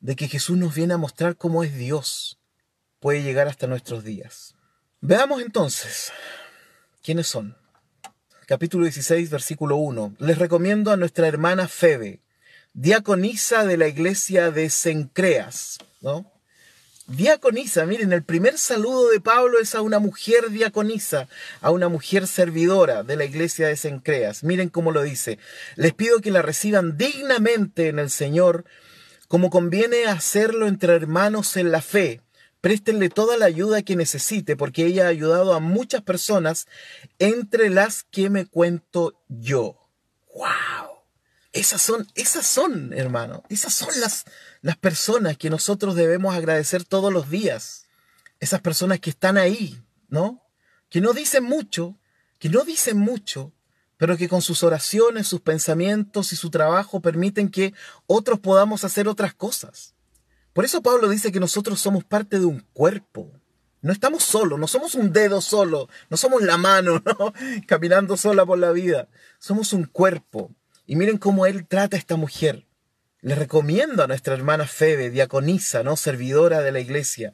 de 0.00 0.16
que 0.16 0.28
Jesús 0.28 0.56
nos 0.56 0.74
viene 0.74 0.94
a 0.94 0.98
mostrar 0.98 1.36
cómo 1.36 1.64
es 1.64 1.76
Dios 1.76 2.38
puede 3.00 3.22
llegar 3.22 3.48
hasta 3.48 3.66
nuestros 3.66 4.04
días. 4.04 4.54
Veamos 5.00 5.42
entonces 5.42 6.12
quiénes 7.02 7.26
son. 7.26 7.56
Capítulo 8.46 8.84
16, 8.84 9.30
versículo 9.30 9.76
1. 9.76 10.16
Les 10.18 10.38
recomiendo 10.38 10.90
a 10.90 10.96
nuestra 10.96 11.26
hermana 11.26 11.68
Febe, 11.68 12.20
diaconisa 12.72 13.64
de 13.64 13.76
la 13.76 13.88
iglesia 13.88 14.50
de 14.50 14.70
Sencreas, 14.70 15.78
¿no? 16.00 16.30
Diaconisa, 17.10 17.86
miren, 17.86 18.12
el 18.12 18.22
primer 18.22 18.56
saludo 18.56 19.08
de 19.08 19.20
Pablo 19.20 19.58
es 19.58 19.74
a 19.74 19.82
una 19.82 19.98
mujer 19.98 20.50
diaconisa, 20.50 21.26
a 21.60 21.72
una 21.72 21.88
mujer 21.88 22.28
servidora 22.28 23.02
de 23.02 23.16
la 23.16 23.24
iglesia 23.24 23.66
de 23.66 23.76
Sencreas. 23.76 24.44
Miren 24.44 24.68
cómo 24.68 24.92
lo 24.92 25.02
dice. 25.02 25.40
Les 25.74 25.92
pido 25.92 26.20
que 26.20 26.30
la 26.30 26.40
reciban 26.40 26.96
dignamente 26.96 27.88
en 27.88 27.98
el 27.98 28.10
Señor, 28.10 28.64
como 29.26 29.50
conviene 29.50 30.04
hacerlo 30.06 30.68
entre 30.68 30.94
hermanos 30.94 31.56
en 31.56 31.72
la 31.72 31.82
fe. 31.82 32.20
Préstenle 32.60 33.08
toda 33.08 33.36
la 33.36 33.46
ayuda 33.46 33.82
que 33.82 33.96
necesite, 33.96 34.54
porque 34.54 34.86
ella 34.86 35.06
ha 35.06 35.08
ayudado 35.08 35.54
a 35.54 35.58
muchas 35.58 36.02
personas, 36.02 36.68
entre 37.18 37.70
las 37.70 38.04
que 38.04 38.30
me 38.30 38.46
cuento 38.46 39.20
yo. 39.28 39.76
¡Wow! 40.32 40.89
Esas 41.52 41.82
son, 41.82 42.06
esas 42.14 42.46
son, 42.46 42.92
hermano, 42.92 43.42
esas 43.48 43.74
son 43.74 43.88
las, 44.00 44.24
las 44.62 44.76
personas 44.76 45.36
que 45.36 45.50
nosotros 45.50 45.96
debemos 45.96 46.34
agradecer 46.34 46.84
todos 46.84 47.12
los 47.12 47.28
días. 47.28 47.86
Esas 48.38 48.60
personas 48.60 49.00
que 49.00 49.10
están 49.10 49.36
ahí, 49.36 49.82
¿no? 50.08 50.42
Que 50.88 51.00
no 51.00 51.12
dicen 51.12 51.44
mucho, 51.44 51.98
que 52.38 52.48
no 52.48 52.64
dicen 52.64 52.96
mucho, 52.96 53.52
pero 53.96 54.16
que 54.16 54.28
con 54.28 54.42
sus 54.42 54.62
oraciones, 54.62 55.28
sus 55.28 55.40
pensamientos 55.40 56.32
y 56.32 56.36
su 56.36 56.50
trabajo 56.50 57.00
permiten 57.00 57.50
que 57.50 57.74
otros 58.06 58.38
podamos 58.40 58.84
hacer 58.84 59.08
otras 59.08 59.34
cosas. 59.34 59.94
Por 60.52 60.64
eso 60.64 60.82
Pablo 60.82 61.08
dice 61.08 61.32
que 61.32 61.40
nosotros 61.40 61.80
somos 61.80 62.04
parte 62.04 62.38
de 62.38 62.46
un 62.46 62.60
cuerpo. 62.72 63.30
No 63.82 63.92
estamos 63.92 64.22
solos, 64.22 64.58
no 64.58 64.66
somos 64.66 64.94
un 64.94 65.12
dedo 65.12 65.40
solo, 65.40 65.88
no 66.10 66.16
somos 66.16 66.42
la 66.42 66.56
mano, 66.56 67.02
¿no? 67.04 67.32
Caminando 67.66 68.16
sola 68.16 68.46
por 68.46 68.58
la 68.58 68.72
vida. 68.72 69.08
Somos 69.38 69.72
un 69.72 69.84
cuerpo. 69.84 70.54
Y 70.90 70.96
miren 70.96 71.18
cómo 71.18 71.46
él 71.46 71.68
trata 71.68 71.96
a 71.96 72.00
esta 72.00 72.16
mujer. 72.16 72.66
Le 73.20 73.36
recomiendo 73.36 74.02
a 74.02 74.08
nuestra 74.08 74.34
hermana 74.34 74.66
Febe, 74.66 75.10
diaconisa, 75.10 75.84
¿no? 75.84 75.94
servidora 75.94 76.62
de 76.62 76.72
la 76.72 76.80
iglesia, 76.80 77.32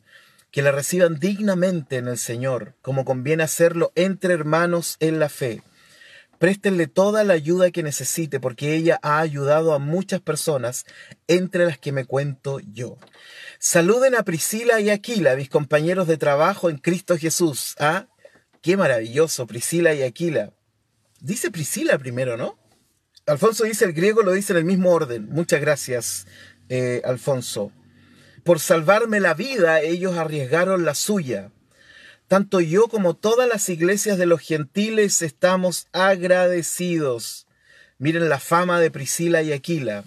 que 0.50 0.60
la 0.60 0.72
reciban 0.72 1.18
dignamente 1.18 1.96
en 1.96 2.06
el 2.06 2.18
Señor, 2.18 2.74
como 2.82 3.06
conviene 3.06 3.44
hacerlo 3.44 3.92
entre 3.94 4.34
hermanos 4.34 4.98
en 5.00 5.18
la 5.18 5.30
fe. 5.30 5.62
Préstenle 6.38 6.86
toda 6.86 7.24
la 7.24 7.32
ayuda 7.32 7.70
que 7.70 7.82
necesite, 7.82 8.40
porque 8.40 8.74
ella 8.74 8.98
ha 9.00 9.20
ayudado 9.20 9.72
a 9.72 9.78
muchas 9.78 10.20
personas, 10.20 10.84
entre 11.26 11.64
las 11.64 11.78
que 11.78 11.92
me 11.92 12.04
cuento 12.04 12.60
yo. 12.60 12.98
Saluden 13.58 14.16
a 14.16 14.22
Priscila 14.22 14.80
y 14.80 14.90
Aquila, 14.90 15.34
mis 15.34 15.48
compañeros 15.48 16.06
de 16.06 16.18
trabajo 16.18 16.68
en 16.68 16.76
Cristo 16.76 17.16
Jesús. 17.16 17.74
¿Ah? 17.78 18.06
Qué 18.60 18.76
maravilloso, 18.76 19.46
Priscila 19.46 19.94
y 19.94 20.02
Aquila. 20.02 20.52
Dice 21.20 21.50
Priscila 21.50 21.96
primero, 21.96 22.36
¿no? 22.36 22.65
Alfonso 23.26 23.64
dice 23.64 23.84
el 23.84 23.92
griego, 23.92 24.22
lo 24.22 24.32
dice 24.32 24.52
en 24.52 24.58
el 24.58 24.64
mismo 24.64 24.92
orden. 24.92 25.28
Muchas 25.30 25.60
gracias, 25.60 26.26
eh, 26.68 27.02
Alfonso. 27.04 27.72
Por 28.44 28.60
salvarme 28.60 29.18
la 29.18 29.34
vida, 29.34 29.80
ellos 29.80 30.16
arriesgaron 30.16 30.84
la 30.84 30.94
suya. 30.94 31.50
Tanto 32.28 32.60
yo 32.60 32.86
como 32.86 33.14
todas 33.14 33.48
las 33.48 33.68
iglesias 33.68 34.16
de 34.18 34.26
los 34.26 34.40
gentiles 34.40 35.22
estamos 35.22 35.88
agradecidos. 35.92 37.48
Miren 37.98 38.28
la 38.28 38.38
fama 38.38 38.78
de 38.78 38.92
Priscila 38.92 39.42
y 39.42 39.52
Aquila. 39.52 40.04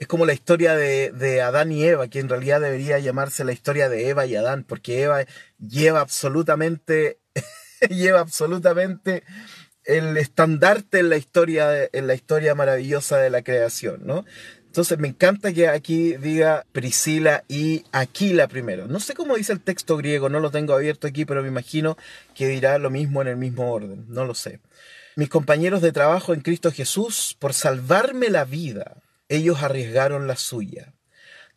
Es 0.00 0.08
como 0.08 0.26
la 0.26 0.32
historia 0.32 0.74
de, 0.74 1.12
de, 1.12 1.42
Adán 1.42 1.70
y 1.70 1.84
Eva, 1.84 2.08
que 2.08 2.18
en 2.18 2.28
realidad 2.28 2.60
debería 2.60 2.98
llamarse 2.98 3.44
la 3.44 3.52
historia 3.52 3.88
de 3.88 4.08
Eva 4.08 4.26
y 4.26 4.34
Adán, 4.34 4.64
porque 4.64 5.02
Eva 5.02 5.24
lleva 5.58 6.00
absolutamente, 6.00 7.20
lleva 7.90 8.20
absolutamente 8.20 9.22
el 9.96 10.16
estandarte 10.16 11.00
en 11.00 11.08
la 11.10 11.16
historia, 11.16 11.88
en 11.92 12.06
la 12.06 12.14
historia 12.14 12.54
maravillosa 12.54 13.18
de 13.18 13.30
la 13.30 13.42
creación, 13.42 14.00
¿no? 14.04 14.24
Entonces 14.66 14.98
me 14.98 15.08
encanta 15.08 15.52
que 15.52 15.66
aquí 15.66 16.16
diga 16.16 16.64
Priscila 16.70 17.42
y 17.48 17.82
Aquila 17.90 18.46
primero. 18.46 18.86
No 18.86 19.00
sé 19.00 19.14
cómo 19.14 19.34
dice 19.34 19.52
el 19.52 19.60
texto 19.60 19.96
griego, 19.96 20.28
no 20.28 20.38
lo 20.38 20.52
tengo 20.52 20.74
abierto 20.74 21.08
aquí, 21.08 21.24
pero 21.24 21.42
me 21.42 21.48
imagino 21.48 21.96
que 22.36 22.46
dirá 22.46 22.78
lo 22.78 22.88
mismo 22.88 23.20
en 23.20 23.28
el 23.28 23.36
mismo 23.36 23.72
orden, 23.72 24.04
no 24.08 24.24
lo 24.24 24.34
sé. 24.34 24.60
Mis 25.16 25.28
compañeros 25.28 25.82
de 25.82 25.90
trabajo 25.90 26.34
en 26.34 26.40
Cristo 26.40 26.70
Jesús, 26.70 27.36
por 27.40 27.52
salvarme 27.52 28.30
la 28.30 28.44
vida, 28.44 29.02
ellos 29.28 29.60
arriesgaron 29.62 30.28
la 30.28 30.36
suya. 30.36 30.94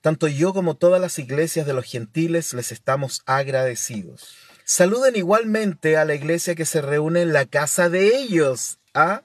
Tanto 0.01 0.27
yo 0.27 0.51
como 0.51 0.75
todas 0.75 0.99
las 0.99 1.19
iglesias 1.19 1.67
de 1.67 1.73
los 1.73 1.85
gentiles 1.85 2.53
les 2.53 2.71
estamos 2.71 3.21
agradecidos. 3.27 4.35
Saluden 4.65 5.15
igualmente 5.15 5.97
a 5.97 6.05
la 6.05 6.15
iglesia 6.15 6.55
que 6.55 6.65
se 6.65 6.81
reúne 6.81 7.21
en 7.21 7.33
la 7.33 7.45
casa 7.45 7.89
de 7.89 8.15
ellos. 8.15 8.79
¿ah? 8.93 9.23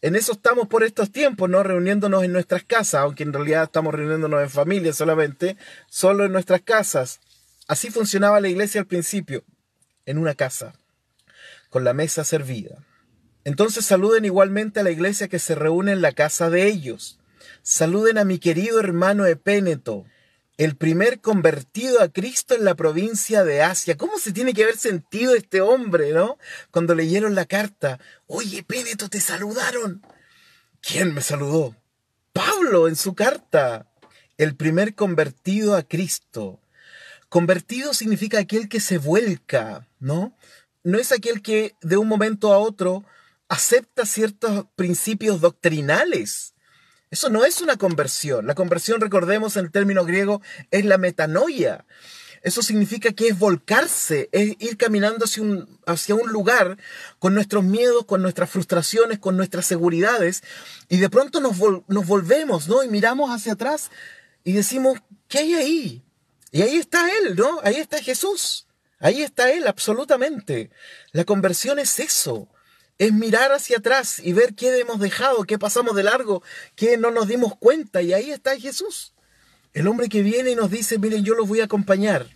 En 0.00 0.16
eso 0.16 0.32
estamos 0.32 0.68
por 0.68 0.84
estos 0.84 1.10
tiempos, 1.10 1.50
¿no? 1.50 1.62
Reuniéndonos 1.62 2.22
en 2.24 2.32
nuestras 2.32 2.62
casas, 2.62 3.02
aunque 3.02 3.24
en 3.24 3.32
realidad 3.32 3.64
estamos 3.64 3.92
reuniéndonos 3.94 4.42
en 4.42 4.50
familia 4.50 4.92
solamente, 4.92 5.56
solo 5.88 6.24
en 6.24 6.32
nuestras 6.32 6.62
casas. 6.62 7.20
Así 7.66 7.90
funcionaba 7.90 8.40
la 8.40 8.48
iglesia 8.48 8.80
al 8.80 8.86
principio, 8.86 9.44
en 10.06 10.18
una 10.18 10.34
casa, 10.34 10.74
con 11.68 11.84
la 11.84 11.92
mesa 11.92 12.24
servida. 12.24 12.78
Entonces 13.44 13.84
saluden 13.84 14.24
igualmente 14.24 14.80
a 14.80 14.82
la 14.84 14.90
iglesia 14.90 15.28
que 15.28 15.38
se 15.38 15.54
reúne 15.54 15.92
en 15.92 16.00
la 16.00 16.12
casa 16.12 16.48
de 16.48 16.66
ellos. 16.66 17.18
Saluden 17.62 18.18
a 18.18 18.24
mi 18.24 18.38
querido 18.38 18.78
hermano 18.80 19.26
Epéneto, 19.26 20.06
el 20.58 20.76
primer 20.76 21.20
convertido 21.20 22.02
a 22.02 22.08
Cristo 22.08 22.54
en 22.54 22.64
la 22.64 22.74
provincia 22.74 23.44
de 23.44 23.62
Asia. 23.62 23.96
¿Cómo 23.96 24.18
se 24.18 24.32
tiene 24.32 24.52
que 24.52 24.64
haber 24.64 24.76
sentido 24.76 25.34
este 25.34 25.60
hombre, 25.60 26.12
no? 26.12 26.36
Cuando 26.72 26.96
leyeron 26.96 27.36
la 27.36 27.46
carta. 27.46 28.00
Oye, 28.26 28.64
Péneto, 28.64 29.08
te 29.08 29.20
saludaron. 29.20 30.02
¿Quién 30.80 31.14
me 31.14 31.22
saludó? 31.22 31.76
Pablo 32.32 32.88
en 32.88 32.96
su 32.96 33.14
carta. 33.14 33.86
El 34.36 34.56
primer 34.56 34.96
convertido 34.96 35.76
a 35.76 35.84
Cristo. 35.84 36.60
Convertido 37.28 37.94
significa 37.94 38.40
aquel 38.40 38.68
que 38.68 38.80
se 38.80 38.98
vuelca, 38.98 39.86
¿no? 40.00 40.36
No 40.82 40.98
es 40.98 41.12
aquel 41.12 41.40
que 41.40 41.76
de 41.82 41.98
un 41.98 42.08
momento 42.08 42.52
a 42.52 42.58
otro 42.58 43.04
acepta 43.48 44.06
ciertos 44.06 44.66
principios 44.74 45.40
doctrinales 45.40 46.54
eso 47.10 47.30
no 47.30 47.44
es 47.44 47.60
una 47.60 47.76
conversión. 47.76 48.46
La 48.46 48.54
conversión, 48.54 49.00
recordemos 49.00 49.56
en 49.56 49.66
el 49.66 49.70
término 49.70 50.04
griego, 50.04 50.42
es 50.70 50.84
la 50.84 50.98
metanoia. 50.98 51.86
Eso 52.42 52.62
significa 52.62 53.12
que 53.12 53.28
es 53.28 53.38
volcarse, 53.38 54.28
es 54.30 54.54
ir 54.60 54.76
caminando 54.76 55.24
hacia 55.86 56.14
un, 56.14 56.32
lugar 56.32 56.78
con 57.18 57.34
nuestros 57.34 57.64
miedos, 57.64 58.04
con 58.04 58.22
nuestras 58.22 58.48
frustraciones, 58.50 59.18
con 59.18 59.36
nuestras 59.36 59.66
seguridades, 59.66 60.42
y 60.88 60.98
de 60.98 61.10
pronto 61.10 61.40
nos, 61.40 61.56
nos 61.88 62.06
volvemos, 62.06 62.68
¿no? 62.68 62.84
Y 62.84 62.88
miramos 62.88 63.30
hacia 63.30 63.54
atrás 63.54 63.90
y 64.44 64.52
decimos, 64.52 64.98
¿qué 65.26 65.38
hay 65.38 65.54
ahí? 65.54 66.04
Y 66.52 66.62
ahí 66.62 66.76
está 66.76 67.08
Él, 67.18 67.34
¿no? 67.36 67.58
Ahí 67.62 67.76
está 67.76 68.00
Jesús. 68.00 68.66
Ahí 69.00 69.22
está 69.22 69.50
Él, 69.50 69.66
absolutamente. 69.66 70.70
La 71.12 71.24
conversión 71.24 71.78
es 71.78 71.98
eso 71.98 72.48
es 72.98 73.12
mirar 73.12 73.52
hacia 73.52 73.78
atrás 73.78 74.20
y 74.22 74.32
ver 74.32 74.54
qué 74.54 74.80
hemos 74.80 74.98
dejado, 74.98 75.44
qué 75.44 75.58
pasamos 75.58 75.94
de 75.94 76.02
largo, 76.02 76.42
qué 76.74 76.96
no 76.96 77.10
nos 77.10 77.28
dimos 77.28 77.56
cuenta. 77.56 78.02
Y 78.02 78.12
ahí 78.12 78.30
está 78.30 78.58
Jesús. 78.58 79.14
El 79.72 79.86
hombre 79.86 80.08
que 80.08 80.22
viene 80.22 80.50
y 80.50 80.54
nos 80.56 80.70
dice, 80.70 80.98
miren, 80.98 81.24
yo 81.24 81.34
los 81.34 81.48
voy 81.48 81.60
a 81.60 81.64
acompañar. 81.64 82.26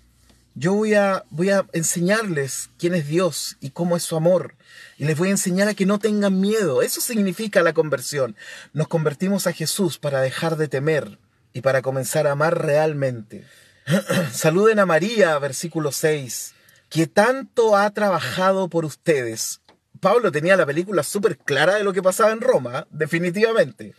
Yo 0.55 0.75
voy 0.75 0.95
a, 0.95 1.25
voy 1.31 1.51
a 1.51 1.67
enseñarles 1.73 2.71
quién 2.79 2.95
es 2.95 3.09
Dios 3.09 3.57
y 3.61 3.71
cómo 3.71 3.97
es 3.97 4.03
su 4.03 4.17
amor. 4.17 4.55
Y 4.99 5.05
les 5.07 5.19
voy 5.19 5.29
a 5.29 5.33
enseñar 5.33 5.67
a 5.67 5.75
que 5.75 5.87
no 5.87 5.99
tengan 5.99 6.41
miedo. 6.41 6.83
Eso 6.83 7.01
significa 7.01 7.63
la 7.63 7.73
conversión. 7.73 8.37
Nos 8.73 8.87
convertimos 8.87 9.47
a 9.47 9.53
Jesús 9.53 9.99
para 9.99 10.21
dejar 10.21 10.57
de 10.57 10.69
temer 10.69 11.19
y 11.53 11.63
para 11.63 11.83
comenzar 11.83 12.27
a 12.27 12.33
amar 12.33 12.63
realmente. 12.63 13.45
Saluden 14.33 14.79
a 14.79 14.87
María, 14.87 15.37
versículo 15.39 15.91
6, 15.91 16.53
que 16.89 17.07
tanto 17.07 17.77
ha 17.77 17.91
trabajado 17.91 18.69
por 18.69 18.85
ustedes 18.85 19.62
Pablo 20.03 20.33
tenía 20.33 20.57
la 20.57 20.67
película 20.67 21.05
súper 21.05 21.39
clara 21.39 21.77
de 21.77 21.85
lo 21.85 21.93
que 21.93 22.03
pasaba 22.03 22.33
en 22.33 22.41
Roma, 22.41 22.89
definitivamente. 22.91 23.95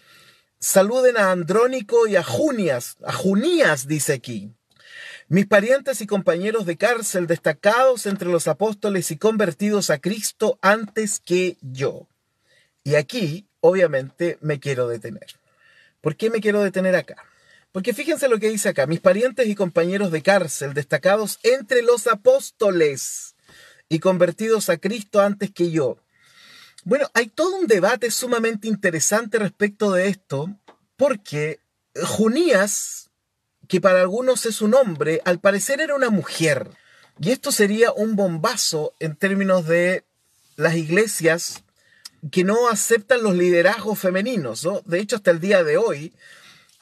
Saluden 0.60 1.16
a 1.16 1.32
Andrónico 1.32 2.08
y 2.08 2.18
a 2.18 2.24
Junias, 2.24 2.98
a 3.06 3.14
Junías 3.14 3.88
dice 3.88 4.12
aquí. 4.12 4.52
Mis 5.30 5.48
parientes 5.48 6.02
y 6.02 6.06
compañeros 6.06 6.66
de 6.66 6.76
cárcel 6.76 7.26
destacados 7.26 8.06
entre 8.06 8.28
los 8.28 8.50
apóstoles 8.50 9.12
y 9.12 9.18
convertidos 9.18 9.90
a 9.90 10.00
Cristo 10.00 10.60
antes 10.62 11.22
que 11.22 11.56
yo. 11.62 12.10
Y 12.84 12.96
aquí, 12.96 13.48
obviamente, 13.62 14.38
me 14.42 14.60
quiero 14.60 14.90
detener. 14.90 15.28
¿Por 16.02 16.18
qué 16.18 16.30
me 16.30 16.42
quiero 16.42 16.62
detener 16.62 16.98
acá? 16.98 17.16
Porque 17.72 17.94
fíjense 17.94 18.28
lo 18.28 18.40
que 18.40 18.50
dice 18.50 18.68
acá, 18.68 18.88
mis 18.88 19.00
parientes 19.00 19.48
y 19.48 19.56
compañeros 19.56 20.12
de 20.12 20.22
cárcel 20.22 20.74
destacados 20.74 21.40
entre 21.44 21.82
los 21.82 22.08
apóstoles. 22.08 23.33
Y 23.90 24.00
convertidos 24.00 24.70
a 24.70 24.78
Cristo 24.78 25.22
antes 25.22 25.52
que 25.52 25.72
yo. 25.72 25.98
Bueno, 26.84 27.10
hay 27.14 27.28
todo 27.28 27.58
un 27.58 27.68
debate 27.68 28.12
sumamente 28.12 28.68
interesante 28.68 29.40
respecto 29.40 29.92
de 29.92 30.08
esto, 30.08 30.50
porque 30.98 31.60
Junías, 32.02 33.10
que 33.68 33.80
para 33.80 34.02
algunos 34.02 34.46
es 34.46 34.62
un 34.62 34.74
hombre, 34.74 35.22
al 35.26 35.40
parecer 35.40 35.80
era 35.80 35.96
una 35.96 36.10
mujer. 36.10 36.70
Y 37.20 37.32
esto 37.32 37.52
sería 37.52 37.92
un 37.92 38.16
bombazo 38.16 38.94
en 39.00 39.16
términos 39.16 39.68
de 39.68 40.04
las 40.56 40.76
iglesias 40.76 41.64
que 42.32 42.44
no 42.44 42.70
aceptan 42.70 43.24
los 43.24 43.36
liderazgos 43.36 44.00
femeninos. 44.00 44.64
¿no? 44.64 44.82
De 44.86 45.00
hecho, 45.00 45.18
hasta 45.18 45.32
el 45.32 45.40
día 45.40 45.64
de 45.64 45.78
hoy, 45.78 46.14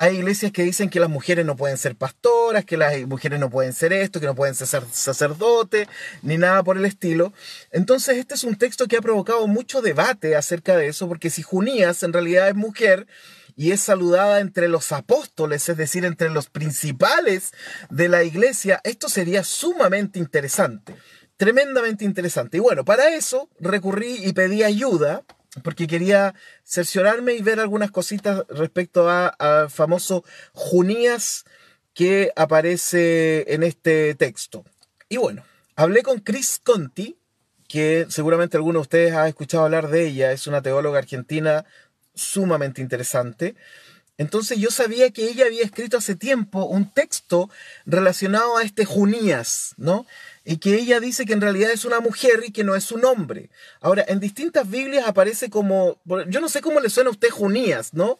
hay 0.01 0.17
iglesias 0.17 0.51
que 0.51 0.63
dicen 0.63 0.89
que 0.89 0.99
las 0.99 1.11
mujeres 1.11 1.45
no 1.45 1.55
pueden 1.55 1.77
ser 1.77 1.95
pastoras, 1.95 2.65
que 2.65 2.75
las 2.75 2.99
mujeres 3.01 3.39
no 3.39 3.51
pueden 3.51 3.71
ser 3.71 3.93
esto, 3.93 4.19
que 4.19 4.25
no 4.25 4.33
pueden 4.33 4.55
ser 4.55 4.83
sacerdotes, 4.91 5.87
ni 6.23 6.39
nada 6.39 6.63
por 6.63 6.75
el 6.75 6.85
estilo. 6.85 7.33
Entonces, 7.71 8.17
este 8.17 8.33
es 8.33 8.43
un 8.43 8.55
texto 8.55 8.87
que 8.87 8.97
ha 8.97 9.01
provocado 9.01 9.45
mucho 9.45 9.79
debate 9.83 10.35
acerca 10.35 10.75
de 10.75 10.87
eso, 10.87 11.07
porque 11.07 11.29
si 11.29 11.43
Junías 11.43 12.01
en 12.01 12.13
realidad 12.13 12.49
es 12.49 12.55
mujer 12.55 13.05
y 13.55 13.73
es 13.73 13.81
saludada 13.81 14.39
entre 14.39 14.69
los 14.69 14.91
apóstoles, 14.91 15.69
es 15.69 15.77
decir, 15.77 16.03
entre 16.03 16.31
los 16.31 16.49
principales 16.49 17.51
de 17.91 18.09
la 18.09 18.23
iglesia, 18.23 18.81
esto 18.83 19.07
sería 19.07 19.43
sumamente 19.43 20.17
interesante, 20.17 20.95
tremendamente 21.37 22.05
interesante. 22.05 22.57
Y 22.57 22.59
bueno, 22.59 22.83
para 22.83 23.13
eso 23.13 23.49
recurrí 23.59 24.15
y 24.25 24.33
pedí 24.33 24.63
ayuda 24.63 25.21
porque 25.63 25.87
quería 25.87 26.33
cerciorarme 26.63 27.33
y 27.33 27.41
ver 27.41 27.59
algunas 27.59 27.91
cositas 27.91 28.45
respecto 28.49 29.09
al 29.09 29.69
famoso 29.69 30.23
Junías 30.53 31.45
que 31.93 32.31
aparece 32.35 33.53
en 33.53 33.63
este 33.63 34.15
texto. 34.15 34.63
Y 35.09 35.17
bueno, 35.17 35.43
hablé 35.75 36.03
con 36.03 36.19
Chris 36.19 36.59
Conti, 36.63 37.17
que 37.67 38.05
seguramente 38.09 38.57
alguno 38.57 38.79
de 38.79 38.83
ustedes 38.83 39.13
ha 39.13 39.27
escuchado 39.27 39.65
hablar 39.65 39.89
de 39.89 40.07
ella, 40.07 40.31
es 40.31 40.47
una 40.47 40.61
teóloga 40.61 40.99
argentina 40.99 41.65
sumamente 42.13 42.81
interesante. 42.81 43.55
Entonces 44.21 44.59
yo 44.59 44.69
sabía 44.69 45.09
que 45.09 45.27
ella 45.27 45.47
había 45.47 45.63
escrito 45.63 45.97
hace 45.97 46.13
tiempo 46.15 46.65
un 46.65 46.87
texto 46.93 47.49
relacionado 47.87 48.57
a 48.57 48.61
este 48.61 48.85
Junías, 48.85 49.73
¿no? 49.77 50.05
y 50.45 50.57
que 50.57 50.75
ella 50.75 50.99
dice 50.99 51.25
que 51.25 51.33
en 51.33 51.41
realidad 51.41 51.71
es 51.71 51.85
una 51.85 51.99
mujer 51.99 52.43
y 52.45 52.51
que 52.51 52.63
no 52.63 52.75
es 52.75 52.91
un 52.91 53.03
hombre. 53.05 53.49
Ahora, 53.79 54.05
en 54.07 54.19
distintas 54.19 54.69
Biblias 54.69 55.07
aparece 55.07 55.49
como, 55.49 55.99
yo 56.27 56.39
no 56.39 56.49
sé 56.49 56.61
cómo 56.61 56.79
le 56.79 56.89
suena 56.89 57.09
a 57.09 57.11
usted 57.11 57.29
Junías, 57.29 57.95
¿no? 57.95 58.19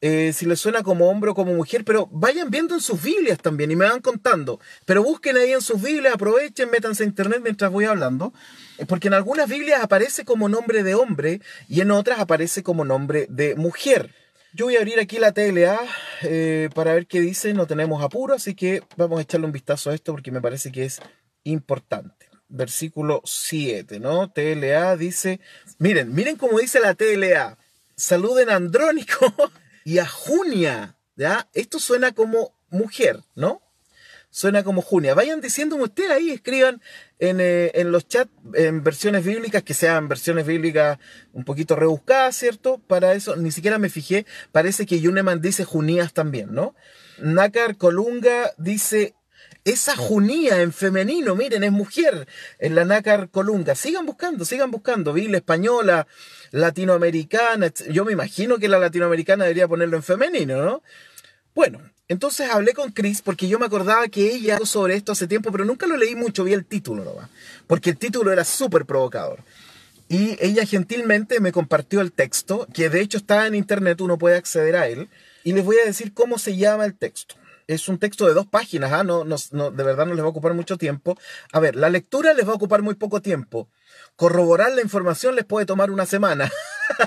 Eh, 0.00 0.32
si 0.34 0.46
le 0.46 0.56
suena 0.56 0.82
como 0.82 1.08
hombre 1.10 1.30
o 1.30 1.34
como 1.34 1.52
mujer, 1.52 1.84
pero 1.84 2.08
vayan 2.12 2.50
viendo 2.50 2.74
en 2.74 2.80
sus 2.80 3.02
Biblias 3.02 3.38
también 3.38 3.70
y 3.70 3.76
me 3.76 3.86
van 3.86 4.00
contando. 4.00 4.58
Pero 4.86 5.02
busquen 5.02 5.36
ahí 5.36 5.52
en 5.52 5.62
sus 5.62 5.82
Biblias, 5.82 6.14
aprovechen, 6.14 6.70
métanse 6.70 7.02
a 7.02 7.06
internet 7.06 7.40
mientras 7.42 7.70
voy 7.70 7.84
hablando, 7.84 8.32
eh, 8.78 8.86
porque 8.86 9.08
en 9.08 9.14
algunas 9.14 9.48
Biblias 9.48 9.82
aparece 9.82 10.24
como 10.24 10.48
nombre 10.48 10.82
de 10.82 10.94
hombre 10.94 11.40
y 11.68 11.82
en 11.82 11.90
otras 11.90 12.20
aparece 12.20 12.62
como 12.62 12.86
nombre 12.86 13.26
de 13.28 13.54
mujer. 13.54 14.14
Yo 14.56 14.64
voy 14.64 14.76
a 14.76 14.78
abrir 14.78 14.98
aquí 14.98 15.18
la 15.18 15.32
TLA 15.32 15.78
eh, 16.22 16.70
para 16.74 16.94
ver 16.94 17.06
qué 17.06 17.20
dice, 17.20 17.52
no 17.52 17.66
tenemos 17.66 18.02
apuro, 18.02 18.32
así 18.32 18.54
que 18.54 18.82
vamos 18.96 19.18
a 19.18 19.22
echarle 19.22 19.44
un 19.44 19.52
vistazo 19.52 19.90
a 19.90 19.94
esto 19.94 20.12
porque 20.12 20.30
me 20.30 20.40
parece 20.40 20.72
que 20.72 20.86
es 20.86 20.98
importante. 21.44 22.30
Versículo 22.48 23.20
7, 23.26 24.00
¿no? 24.00 24.30
TLA 24.30 24.96
dice, 24.96 25.40
miren, 25.78 26.14
miren 26.14 26.36
cómo 26.36 26.58
dice 26.58 26.80
la 26.80 26.94
TLA. 26.94 27.58
Saluden 27.96 28.48
a 28.48 28.54
Andrónico 28.54 29.30
y 29.84 29.98
a 29.98 30.06
Junia, 30.06 30.96
¿ya? 31.16 31.50
Esto 31.52 31.78
suena 31.78 32.12
como 32.12 32.54
mujer, 32.70 33.20
¿no? 33.34 33.60
Suena 34.36 34.62
como 34.62 34.82
Junia. 34.82 35.14
Vayan 35.14 35.40
diciéndome 35.40 35.84
ustedes 35.84 36.10
ahí, 36.10 36.30
escriban 36.30 36.82
en, 37.18 37.40
eh, 37.40 37.70
en, 37.72 37.90
los 37.90 38.06
chats 38.06 38.30
en 38.52 38.84
versiones 38.84 39.24
bíblicas, 39.24 39.62
que 39.62 39.72
sean 39.72 40.08
versiones 40.08 40.44
bíblicas 40.44 40.98
un 41.32 41.44
poquito 41.44 41.74
rebuscadas, 41.74 42.36
¿cierto? 42.36 42.76
Para 42.86 43.14
eso, 43.14 43.36
ni 43.36 43.50
siquiera 43.50 43.78
me 43.78 43.88
fijé, 43.88 44.26
parece 44.52 44.84
que 44.84 45.00
Yuneman 45.00 45.40
dice 45.40 45.64
Junías 45.64 46.12
también, 46.12 46.52
¿no? 46.52 46.74
Nácar 47.16 47.78
Colunga 47.78 48.52
dice 48.58 49.14
esa 49.64 49.96
junía 49.96 50.60
en 50.60 50.74
femenino, 50.74 51.34
miren, 51.34 51.64
es 51.64 51.72
mujer 51.72 52.28
en 52.58 52.74
la 52.74 52.84
nácar 52.84 53.30
colunga. 53.30 53.74
Sigan 53.74 54.04
buscando, 54.04 54.44
sigan 54.44 54.70
buscando. 54.70 55.14
Biblia 55.14 55.38
española, 55.38 56.06
latinoamericana. 56.50 57.72
Yo 57.88 58.04
me 58.04 58.12
imagino 58.12 58.58
que 58.58 58.68
la 58.68 58.78
latinoamericana 58.78 59.44
debería 59.44 59.66
ponerlo 59.66 59.96
en 59.96 60.02
femenino, 60.02 60.62
¿no? 60.62 60.82
Bueno, 61.54 61.80
entonces 62.08 62.50
hablé 62.50 62.72
con 62.72 62.92
Chris 62.92 63.22
porque 63.22 63.48
yo 63.48 63.58
me 63.58 63.66
acordaba 63.66 64.08
que 64.08 64.34
ella 64.34 64.54
habló 64.54 64.66
sobre 64.66 64.94
esto 64.94 65.12
hace 65.12 65.26
tiempo, 65.26 65.50
pero 65.52 65.64
nunca 65.64 65.86
lo 65.86 65.96
leí 65.96 66.14
mucho, 66.14 66.44
vi 66.44 66.52
el 66.52 66.64
título 66.64 67.04
nomás. 67.04 67.28
Porque 67.66 67.90
el 67.90 67.98
título 67.98 68.32
era 68.32 68.44
súper 68.44 68.86
provocador. 68.86 69.40
Y 70.08 70.36
ella 70.40 70.64
gentilmente 70.66 71.40
me 71.40 71.52
compartió 71.52 72.00
el 72.00 72.12
texto, 72.12 72.68
que 72.72 72.88
de 72.88 73.00
hecho 73.00 73.18
está 73.18 73.46
en 73.46 73.54
internet, 73.54 74.00
uno 74.00 74.18
puede 74.18 74.36
acceder 74.36 74.76
a 74.76 74.86
él. 74.86 75.08
Y 75.42 75.52
les 75.52 75.64
voy 75.64 75.78
a 75.78 75.84
decir 75.84 76.14
cómo 76.14 76.38
se 76.38 76.56
llama 76.56 76.84
el 76.84 76.94
texto 76.94 77.34
es 77.66 77.88
un 77.88 77.98
texto 77.98 78.26
de 78.26 78.34
dos 78.34 78.46
páginas, 78.46 78.92
¿ah? 78.92 79.04
no, 79.04 79.24
no, 79.24 79.70
de 79.70 79.84
verdad 79.84 80.06
no 80.06 80.14
les 80.14 80.22
va 80.22 80.28
a 80.28 80.30
ocupar 80.30 80.54
mucho 80.54 80.76
tiempo. 80.78 81.18
A 81.52 81.60
ver, 81.60 81.76
la 81.76 81.90
lectura 81.90 82.32
les 82.34 82.46
va 82.46 82.52
a 82.52 82.56
ocupar 82.56 82.82
muy 82.82 82.94
poco 82.94 83.20
tiempo. 83.20 83.68
Corroborar 84.16 84.72
la 84.72 84.80
información 84.80 85.36
les 85.36 85.44
puede 85.44 85.66
tomar 85.66 85.90
una 85.90 86.06
semana, 86.06 86.50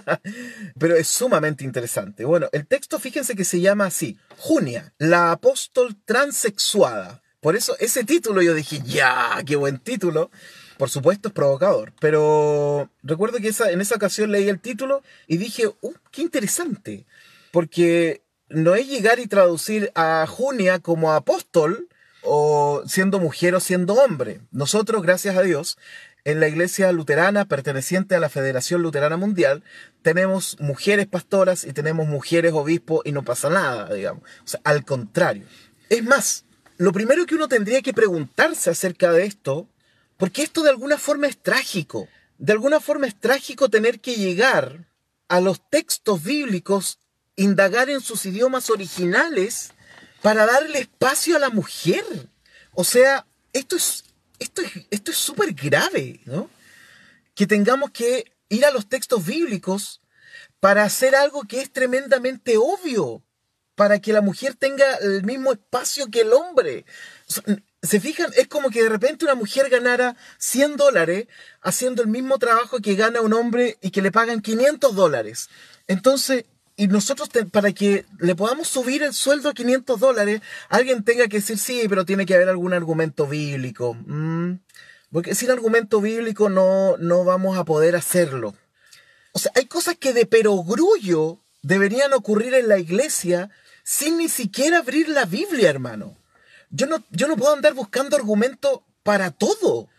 pero 0.79 0.95
es 0.95 1.07
sumamente 1.07 1.63
interesante. 1.63 2.23
Bueno, 2.23 2.47
el 2.51 2.67
texto 2.67 2.99
fíjense 2.99 3.35
que 3.35 3.45
se 3.45 3.59
llama 3.59 3.85
así, 3.85 4.17
Junia, 4.37 4.93
la 4.99 5.31
apóstol 5.31 5.97
transexuada. 6.05 7.21
Por 7.41 7.55
eso 7.55 7.75
ese 7.79 8.03
título 8.03 8.41
yo 8.41 8.53
dije, 8.53 8.81
ya, 8.85 9.41
qué 9.45 9.55
buen 9.55 9.79
título. 9.79 10.29
Por 10.77 10.89
supuesto 10.89 11.27
es 11.29 11.33
provocador, 11.33 11.93
pero 11.99 12.89
recuerdo 13.03 13.39
que 13.39 13.51
en 13.69 13.81
esa 13.81 13.95
ocasión 13.95 14.31
leí 14.31 14.47
el 14.47 14.61
título 14.61 15.03
y 15.27 15.35
dije, 15.35 15.67
uh, 15.67 15.93
qué 16.11 16.21
interesante, 16.21 17.05
porque 17.51 18.21
no 18.47 18.75
es 18.75 18.87
llegar 18.87 19.19
y 19.19 19.27
traducir 19.27 19.91
a 19.95 20.25
Junia 20.25 20.79
como 20.79 21.11
apóstol 21.11 21.89
o 22.21 22.83
siendo 22.85 23.19
mujer 23.19 23.55
o 23.55 23.59
siendo 23.59 23.93
hombre. 23.95 24.41
Nosotros, 24.51 25.01
gracias 25.01 25.37
a 25.37 25.41
Dios, 25.41 25.77
en 26.29 26.39
la 26.39 26.47
iglesia 26.47 26.91
luterana 26.91 27.45
perteneciente 27.45 28.15
a 28.15 28.19
la 28.19 28.29
Federación 28.29 28.83
Luterana 28.83 29.17
Mundial, 29.17 29.63
tenemos 30.03 30.57
mujeres 30.59 31.07
pastoras 31.07 31.63
y 31.63 31.73
tenemos 31.73 32.07
mujeres 32.07 32.53
obispos 32.53 33.01
y 33.03 33.11
no 33.11 33.23
pasa 33.23 33.49
nada, 33.49 33.93
digamos. 33.93 34.23
O 34.43 34.47
sea, 34.47 34.61
al 34.63 34.85
contrario. 34.85 35.45
Es 35.89 36.03
más, 36.03 36.45
lo 36.77 36.91
primero 36.91 37.25
que 37.25 37.33
uno 37.35 37.47
tendría 37.47 37.81
que 37.81 37.93
preguntarse 37.93 38.69
acerca 38.69 39.11
de 39.11 39.25
esto, 39.25 39.67
porque 40.17 40.43
esto 40.43 40.61
de 40.61 40.69
alguna 40.69 40.99
forma 40.99 41.27
es 41.27 41.37
trágico. 41.41 42.07
De 42.37 42.53
alguna 42.53 42.79
forma 42.79 43.07
es 43.07 43.19
trágico 43.19 43.69
tener 43.69 43.99
que 43.99 44.15
llegar 44.15 44.87
a 45.29 45.41
los 45.41 45.67
textos 45.69 46.23
bíblicos 46.23 46.99
indagar 47.35 47.89
en 47.89 48.01
sus 48.01 48.25
idiomas 48.25 48.69
originales 48.69 49.71
para 50.21 50.45
darle 50.45 50.79
espacio 50.79 51.37
a 51.37 51.39
la 51.39 51.49
mujer. 51.49 52.03
O 52.73 52.83
sea, 52.83 53.25
esto 53.53 53.77
es 53.77 54.03
esto 54.39 54.61
es 54.61 54.71
esto 54.89 55.11
es 55.11 55.17
súper 55.17 55.53
grave, 55.53 56.21
¿no? 56.25 56.49
Que 57.35 57.47
tengamos 57.47 57.91
que 57.91 58.25
ir 58.49 58.65
a 58.65 58.71
los 58.71 58.89
textos 58.89 59.25
bíblicos 59.25 60.01
para 60.59 60.83
hacer 60.83 61.15
algo 61.15 61.43
que 61.43 61.61
es 61.61 61.71
tremendamente 61.71 62.57
obvio, 62.57 63.23
para 63.75 63.99
que 63.99 64.11
la 64.11 64.21
mujer 64.21 64.55
tenga 64.55 64.95
el 64.95 65.23
mismo 65.23 65.53
espacio 65.53 66.09
que 66.11 66.21
el 66.21 66.33
hombre. 66.33 66.85
¿Se 67.81 67.99
fijan? 68.01 68.31
Es 68.35 68.47
como 68.47 68.69
que 68.69 68.83
de 68.83 68.89
repente 68.89 69.23
una 69.23 69.35
mujer 69.35 69.69
ganara 69.69 70.17
100 70.37 70.75
dólares 70.75 71.27
haciendo 71.61 72.01
el 72.01 72.09
mismo 72.09 72.37
trabajo 72.39 72.79
que 72.79 72.95
gana 72.95 73.21
un 73.21 73.33
hombre 73.33 73.77
y 73.81 73.91
que 73.91 74.01
le 74.01 74.11
pagan 74.11 74.41
500 74.41 74.95
dólares. 74.95 75.49
Entonces, 75.87 76.43
y 76.79 76.87
nosotros 76.87 77.29
para 77.51 77.73
que 77.73 78.05
le 78.19 78.35
podamos 78.35 78.69
subir 78.69 79.03
el 79.03 79.13
sueldo 79.13 79.49
a 79.49 79.53
500 79.53 79.99
dólares, 79.99 80.41
alguien 80.69 81.03
tenga 81.03 81.27
que 81.27 81.37
decir 81.37 81.57
sí, 81.57 81.87
pero 81.89 82.05
tiene 82.05 82.25
que 82.25 82.35
haber 82.35 82.47
algún 82.47 82.71
argumento 82.71 83.27
bíblico. 83.27 83.95
Mm, 84.05 84.59
porque 85.11 85.35
sin 85.35 85.51
argumento 85.51 85.99
bíblico 85.99 86.47
no, 86.47 86.95
no 86.95 87.25
vamos 87.25 87.57
a 87.57 87.65
poder 87.65 87.97
hacerlo. 87.97 88.55
O 89.33 89.39
sea, 89.39 89.51
hay 89.55 89.65
cosas 89.65 89.97
que 89.99 90.13
de 90.13 90.25
perogrullo 90.25 91.39
deberían 91.63 92.13
ocurrir 92.13 92.53
en 92.53 92.69
la 92.69 92.79
iglesia 92.79 93.49
sin 93.83 94.17
ni 94.17 94.29
siquiera 94.29 94.77
abrir 94.77 95.09
la 95.09 95.25
Biblia, 95.25 95.69
hermano. 95.69 96.15
Yo 96.69 96.87
no, 96.87 97.03
yo 97.09 97.27
no 97.27 97.35
puedo 97.35 97.53
andar 97.53 97.73
buscando 97.73 98.15
argumento 98.15 98.85
para 99.03 99.31
todo. 99.31 99.89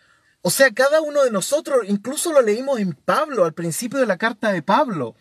O 0.41 0.49
sea, 0.49 0.71
cada 0.71 1.01
uno 1.01 1.23
de 1.23 1.29
nosotros, 1.29 1.85
incluso 1.87 2.33
lo 2.33 2.41
leímos 2.41 2.79
en 2.79 2.93
Pablo, 2.93 3.45
al 3.45 3.53
principio 3.53 3.99
de 3.99 4.07
la 4.07 4.17
carta 4.17 4.51
de 4.51 4.63
Pablo. 4.63 5.15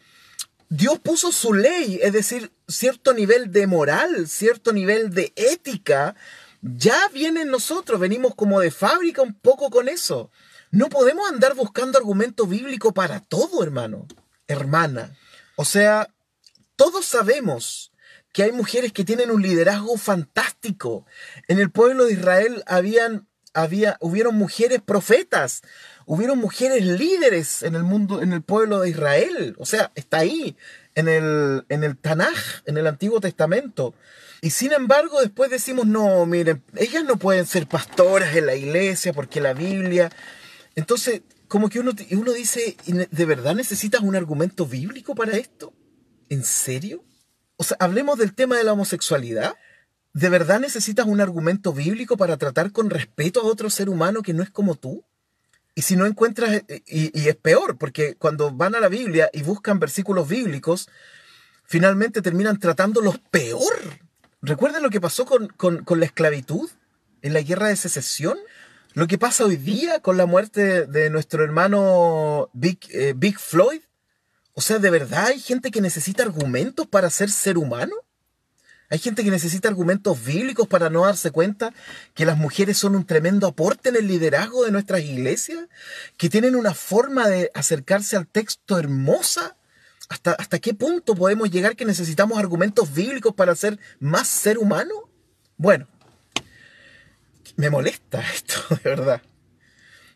Dios 0.70 1.00
puso 1.00 1.32
su 1.32 1.52
ley, 1.52 1.98
es 2.00 2.12
decir, 2.12 2.52
cierto 2.68 3.12
nivel 3.12 3.50
de 3.50 3.66
moral, 3.66 4.28
cierto 4.28 4.72
nivel 4.72 5.10
de 5.10 5.32
ética, 5.34 6.14
ya 6.62 7.08
viene 7.08 7.42
en 7.42 7.50
nosotros, 7.50 7.98
venimos 7.98 8.36
como 8.36 8.60
de 8.60 8.70
fábrica 8.70 9.20
un 9.20 9.34
poco 9.34 9.68
con 9.68 9.88
eso. 9.88 10.30
No 10.70 10.88
podemos 10.88 11.28
andar 11.28 11.56
buscando 11.56 11.98
argumento 11.98 12.46
bíblico 12.46 12.94
para 12.94 13.18
todo, 13.18 13.64
hermano, 13.64 14.06
hermana. 14.46 15.16
O 15.56 15.64
sea, 15.64 16.08
todos 16.76 17.04
sabemos 17.04 17.90
que 18.32 18.44
hay 18.44 18.52
mujeres 18.52 18.92
que 18.92 19.04
tienen 19.04 19.32
un 19.32 19.42
liderazgo 19.42 19.96
fantástico. 19.96 21.04
En 21.48 21.58
el 21.58 21.72
pueblo 21.72 22.04
de 22.04 22.12
Israel 22.12 22.62
habían 22.66 23.26
había, 23.54 23.96
hubieron 24.00 24.36
mujeres 24.36 24.80
profetas, 24.80 25.62
hubieron 26.06 26.38
mujeres 26.38 26.84
líderes 26.84 27.62
en 27.62 27.74
el 27.74 27.82
mundo, 27.82 28.22
en 28.22 28.32
el 28.32 28.42
pueblo 28.42 28.80
de 28.80 28.90
Israel. 28.90 29.56
O 29.58 29.66
sea, 29.66 29.92
está 29.94 30.18
ahí, 30.18 30.56
en 30.94 31.08
el, 31.08 31.64
en 31.68 31.84
el 31.84 31.96
Tanaj, 31.96 32.62
en 32.66 32.76
el 32.78 32.86
Antiguo 32.86 33.20
Testamento. 33.20 33.94
Y 34.42 34.50
sin 34.50 34.72
embargo, 34.72 35.20
después 35.20 35.50
decimos, 35.50 35.86
no, 35.86 36.24
miren, 36.26 36.62
ellas 36.76 37.04
no 37.04 37.16
pueden 37.16 37.46
ser 37.46 37.66
pastoras 37.66 38.34
en 38.36 38.46
la 38.46 38.54
iglesia 38.54 39.12
porque 39.12 39.40
la 39.40 39.52
Biblia. 39.52 40.10
Entonces, 40.74 41.22
como 41.48 41.68
que 41.68 41.80
uno, 41.80 41.92
uno 42.12 42.32
dice, 42.32 42.76
¿de 42.86 43.24
verdad 43.26 43.54
necesitas 43.54 44.00
un 44.00 44.16
argumento 44.16 44.66
bíblico 44.66 45.14
para 45.14 45.36
esto? 45.36 45.74
¿En 46.28 46.44
serio? 46.44 47.04
O 47.56 47.64
sea, 47.64 47.76
hablemos 47.80 48.18
del 48.18 48.34
tema 48.34 48.56
de 48.56 48.64
la 48.64 48.72
homosexualidad. 48.72 49.54
¿De 50.12 50.28
verdad 50.28 50.58
necesitas 50.58 51.06
un 51.06 51.20
argumento 51.20 51.72
bíblico 51.72 52.16
para 52.16 52.36
tratar 52.36 52.72
con 52.72 52.90
respeto 52.90 53.40
a 53.40 53.44
otro 53.44 53.70
ser 53.70 53.88
humano 53.88 54.22
que 54.22 54.34
no 54.34 54.42
es 54.42 54.50
como 54.50 54.74
tú? 54.74 55.04
Y 55.74 55.82
si 55.82 55.94
no 55.94 56.04
encuentras, 56.04 56.62
eh, 56.66 56.82
y, 56.86 57.28
es 57.28 57.36
peor, 57.36 57.78
porque 57.78 58.16
cuando 58.16 58.50
van 58.50 58.74
a 58.74 58.80
la 58.80 58.88
Biblia 58.88 59.30
y 59.32 59.42
buscan 59.42 59.78
versículos 59.78 60.28
bíblicos, 60.28 60.88
finalmente 61.64 62.22
terminan 62.22 62.58
tratándolos 62.58 63.18
peor. 63.30 63.78
¿Recuerden 64.42 64.82
lo 64.82 64.90
que 64.90 65.00
pasó 65.00 65.26
con, 65.26 65.48
la 66.00 66.04
esclavitud 66.04 66.68
en 67.22 67.32
la 67.32 67.42
guerra 67.42 67.68
de 67.68 67.76
secesión? 67.76 68.36
Lo 68.94 69.06
que 69.06 69.18
pasa 69.18 69.44
hoy 69.44 69.56
día 69.56 70.00
con 70.00 70.16
la 70.16 70.26
muerte 70.26 70.86
de 70.86 71.08
nuestro 71.10 71.44
hermano 71.44 72.50
Big, 72.52 72.80
eh, 72.90 73.14
Big 73.16 73.38
Floyd. 73.38 73.82
O 74.54 74.60
sea, 74.60 74.80
¿de 74.80 74.90
verdad 74.90 75.26
hay 75.26 75.38
gente 75.38 75.70
que 75.70 75.80
necesita 75.80 76.24
argumentos 76.24 76.88
para 76.88 77.10
ser 77.10 77.30
ser 77.30 77.56
humano? 77.56 77.94
Hay 78.90 78.98
gente 78.98 79.22
que 79.22 79.30
necesita 79.30 79.68
argumentos 79.68 80.22
bíblicos 80.24 80.66
para 80.66 80.90
no 80.90 81.06
darse 81.06 81.30
cuenta 81.30 81.72
que 82.12 82.26
las 82.26 82.36
mujeres 82.36 82.76
son 82.76 82.96
un 82.96 83.06
tremendo 83.06 83.46
aporte 83.46 83.88
en 83.88 83.96
el 83.96 84.08
liderazgo 84.08 84.64
de 84.64 84.72
nuestras 84.72 85.00
iglesias, 85.02 85.68
que 86.16 86.28
tienen 86.28 86.56
una 86.56 86.74
forma 86.74 87.28
de 87.28 87.52
acercarse 87.54 88.16
al 88.16 88.26
texto 88.26 88.78
hermosa. 88.78 89.56
¿Hasta, 90.08 90.32
hasta 90.32 90.58
qué 90.58 90.74
punto 90.74 91.14
podemos 91.14 91.52
llegar 91.52 91.76
que 91.76 91.84
necesitamos 91.84 92.36
argumentos 92.36 92.92
bíblicos 92.92 93.32
para 93.32 93.54
ser 93.54 93.78
más 94.00 94.26
ser 94.26 94.58
humano? 94.58 95.08
Bueno, 95.56 95.86
me 97.54 97.70
molesta 97.70 98.20
esto, 98.34 98.56
de 98.82 98.90
verdad. 98.90 99.22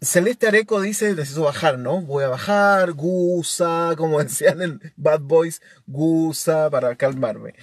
Celeste 0.02 0.48
Areco 0.48 0.80
dice, 0.80 1.14
necesito 1.14 1.42
bajar, 1.42 1.78
¿no? 1.78 2.02
Voy 2.02 2.24
a 2.24 2.28
bajar, 2.28 2.92
gusa, 2.92 3.94
como 3.96 4.20
decían 4.20 4.60
en 4.62 4.92
Bad 4.96 5.20
Boys, 5.20 5.62
gusa, 5.86 6.68
para 6.70 6.96
calmarme. 6.96 7.54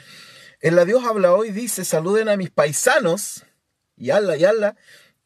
En 0.62 0.76
la 0.76 0.86
Dios 0.86 1.04
habla 1.06 1.34
hoy 1.34 1.50
dice, 1.50 1.84
saluden 1.84 2.30
a 2.30 2.38
mis 2.38 2.52
paisanos, 2.52 3.46
y 3.98 4.12
ala, 4.12 4.38
y 4.38 4.46
ala, 4.46 4.76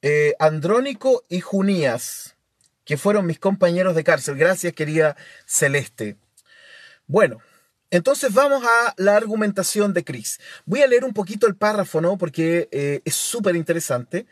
eh, 0.02 0.34
Andrónico 0.40 1.26
y 1.28 1.42
Junías, 1.42 2.38
que 2.86 2.96
fueron 2.96 3.26
mis 3.26 3.38
compañeros 3.38 3.96
de 3.96 4.06
cárcel. 4.06 4.38
Gracias, 4.38 4.72
querida 4.72 5.18
Celeste. 5.46 6.16
Bueno, 7.06 7.42
entonces 7.92 8.34
vamos 8.34 8.64
a 8.64 8.94
la 8.96 9.18
argumentación 9.18 9.94
de 9.94 10.06
Cris. 10.06 10.40
Voy 10.66 10.84
a 10.84 10.88
leer 10.88 11.04
un 11.04 11.14
poquito 11.14 11.48
el 11.48 11.56
párrafo, 11.56 12.00
¿no? 12.00 12.18
Porque 12.18 12.70
eh, 12.72 13.02
es 13.04 13.16
súper 13.16 13.58
interesante. 13.58 14.28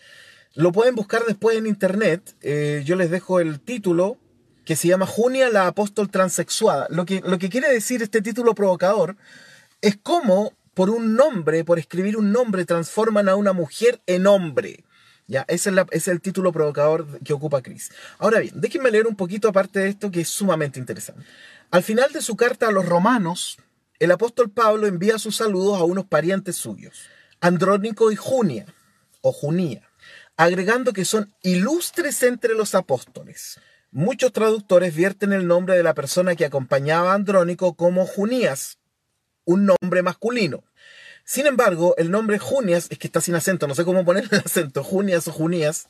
Lo 0.54 0.72
pueden 0.72 0.96
buscar 0.96 1.26
después 1.26 1.58
en 1.58 1.68
internet. 1.68 2.34
Eh, 2.42 2.82
yo 2.86 2.96
les 2.96 3.12
dejo 3.12 3.42
el 3.42 3.60
título 3.60 4.18
que 4.64 4.78
se 4.78 4.88
llama 4.88 5.06
Junia 5.06 5.50
la 5.50 5.68
apóstol 5.68 6.10
transexuada. 6.10 6.88
Lo 6.90 7.06
que, 7.06 7.22
lo 7.26 7.38
que 7.40 7.50
quiere 7.50 7.70
decir 7.70 8.02
este 8.02 8.22
título 8.22 8.56
provocador 8.56 9.18
es 9.82 9.98
cómo 10.02 10.54
por 10.74 10.90
un 10.90 11.16
nombre, 11.16 11.64
por 11.64 11.80
escribir 11.80 12.18
un 12.18 12.32
nombre, 12.32 12.66
transforman 12.66 13.30
a 13.30 13.36
una 13.36 13.54
mujer 13.54 14.02
en 14.08 14.28
hombre. 14.28 14.84
Ya, 15.28 15.46
ese 15.48 15.70
es, 15.70 15.76
es 15.92 16.08
el 16.08 16.22
título 16.22 16.52
provocador 16.52 17.20
que 17.20 17.34
ocupa 17.34 17.62
Chris. 17.62 17.92
Ahora 18.18 18.40
bien, 18.40 18.54
déjenme 18.60 18.92
leer 18.92 19.08
un 19.08 19.16
poquito 19.16 19.48
aparte 19.48 19.80
de 19.80 19.90
esto 19.90 20.12
que 20.12 20.22
es 20.22 20.30
sumamente 20.30 20.80
interesante. 20.80 21.24
Al 21.72 21.84
final 21.84 22.12
de 22.12 22.22
su 22.22 22.36
carta 22.36 22.68
a 22.68 22.72
los 22.72 22.86
romanos, 22.86 23.58
el 24.00 24.12
apóstol 24.12 24.50
Pablo 24.50 24.86
envía 24.86 25.18
sus 25.18 25.38
saludos 25.38 25.80
a 25.80 25.84
unos 25.84 26.06
parientes 26.06 26.56
suyos, 26.56 27.08
Andrónico 27.40 28.12
y 28.12 28.16
Junia, 28.16 28.66
o 29.22 29.32
Junía, 29.32 29.90
agregando 30.36 30.94
que 30.94 31.06
son 31.06 31.34
ilustres 31.42 32.22
entre 32.24 32.54
los 32.54 32.76
apóstoles. 32.76 33.60
Muchos 33.92 34.34
traductores 34.34 34.94
vierten 34.96 35.34
el 35.34 35.48
nombre 35.48 35.76
de 35.76 35.84
la 35.84 35.94
persona 35.94 36.36
que 36.36 36.46
acompañaba 36.46 37.12
a 37.12 37.16
Andrónico 37.16 37.76
como 37.76 38.06
Junías, 38.06 38.78
un 39.46 39.66
nombre 39.66 40.02
masculino. 40.02 40.64
Sin 41.26 41.46
embargo, 41.46 41.96
el 41.98 42.12
nombre 42.12 42.38
Junias, 42.38 42.88
es 42.90 42.98
que 42.98 43.08
está 43.08 43.22
sin 43.22 43.36
acento, 43.36 43.68
no 43.68 43.76
sé 43.76 43.86
cómo 43.86 44.04
poner 44.04 44.26
el 44.32 44.40
acento, 44.40 44.84
Junias 44.84 45.28
o 45.28 45.32
Junías, 45.32 45.88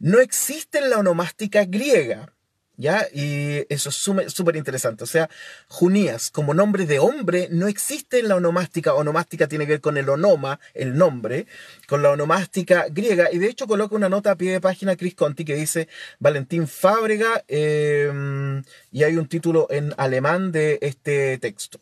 no 0.00 0.18
existe 0.18 0.78
en 0.78 0.90
la 0.90 0.98
onomástica 0.98 1.64
griega. 1.64 2.32
¿Ya? 2.78 3.06
Y 3.12 3.66
eso 3.68 3.90
es 3.90 3.96
súper 3.96 4.56
interesante. 4.56 5.04
O 5.04 5.06
sea, 5.06 5.28
Junías, 5.68 6.30
como 6.30 6.54
nombre 6.54 6.86
de 6.86 6.98
hombre, 6.98 7.48
no 7.50 7.68
existe 7.68 8.18
en 8.18 8.28
la 8.28 8.36
onomástica. 8.36 8.94
Onomástica 8.94 9.46
tiene 9.46 9.66
que 9.66 9.72
ver 9.72 9.80
con 9.82 9.98
el 9.98 10.08
onoma, 10.08 10.58
el 10.72 10.96
nombre, 10.96 11.46
con 11.86 12.02
la 12.02 12.10
onomástica 12.10 12.86
griega. 12.90 13.28
Y 13.30 13.38
de 13.38 13.48
hecho 13.48 13.66
coloca 13.66 13.94
una 13.94 14.08
nota 14.08 14.32
a 14.32 14.36
pie 14.36 14.52
de 14.52 14.60
página 14.60 14.96
Chris 14.96 15.14
Conti 15.14 15.44
que 15.44 15.54
dice 15.54 15.86
Valentín 16.18 16.66
Fábrega 16.66 17.44
em, 17.46 18.64
y 18.90 19.04
hay 19.04 19.16
un 19.16 19.28
título 19.28 19.66
en 19.70 19.94
alemán 19.98 20.50
de 20.50 20.78
este 20.80 21.36
texto. 21.38 21.78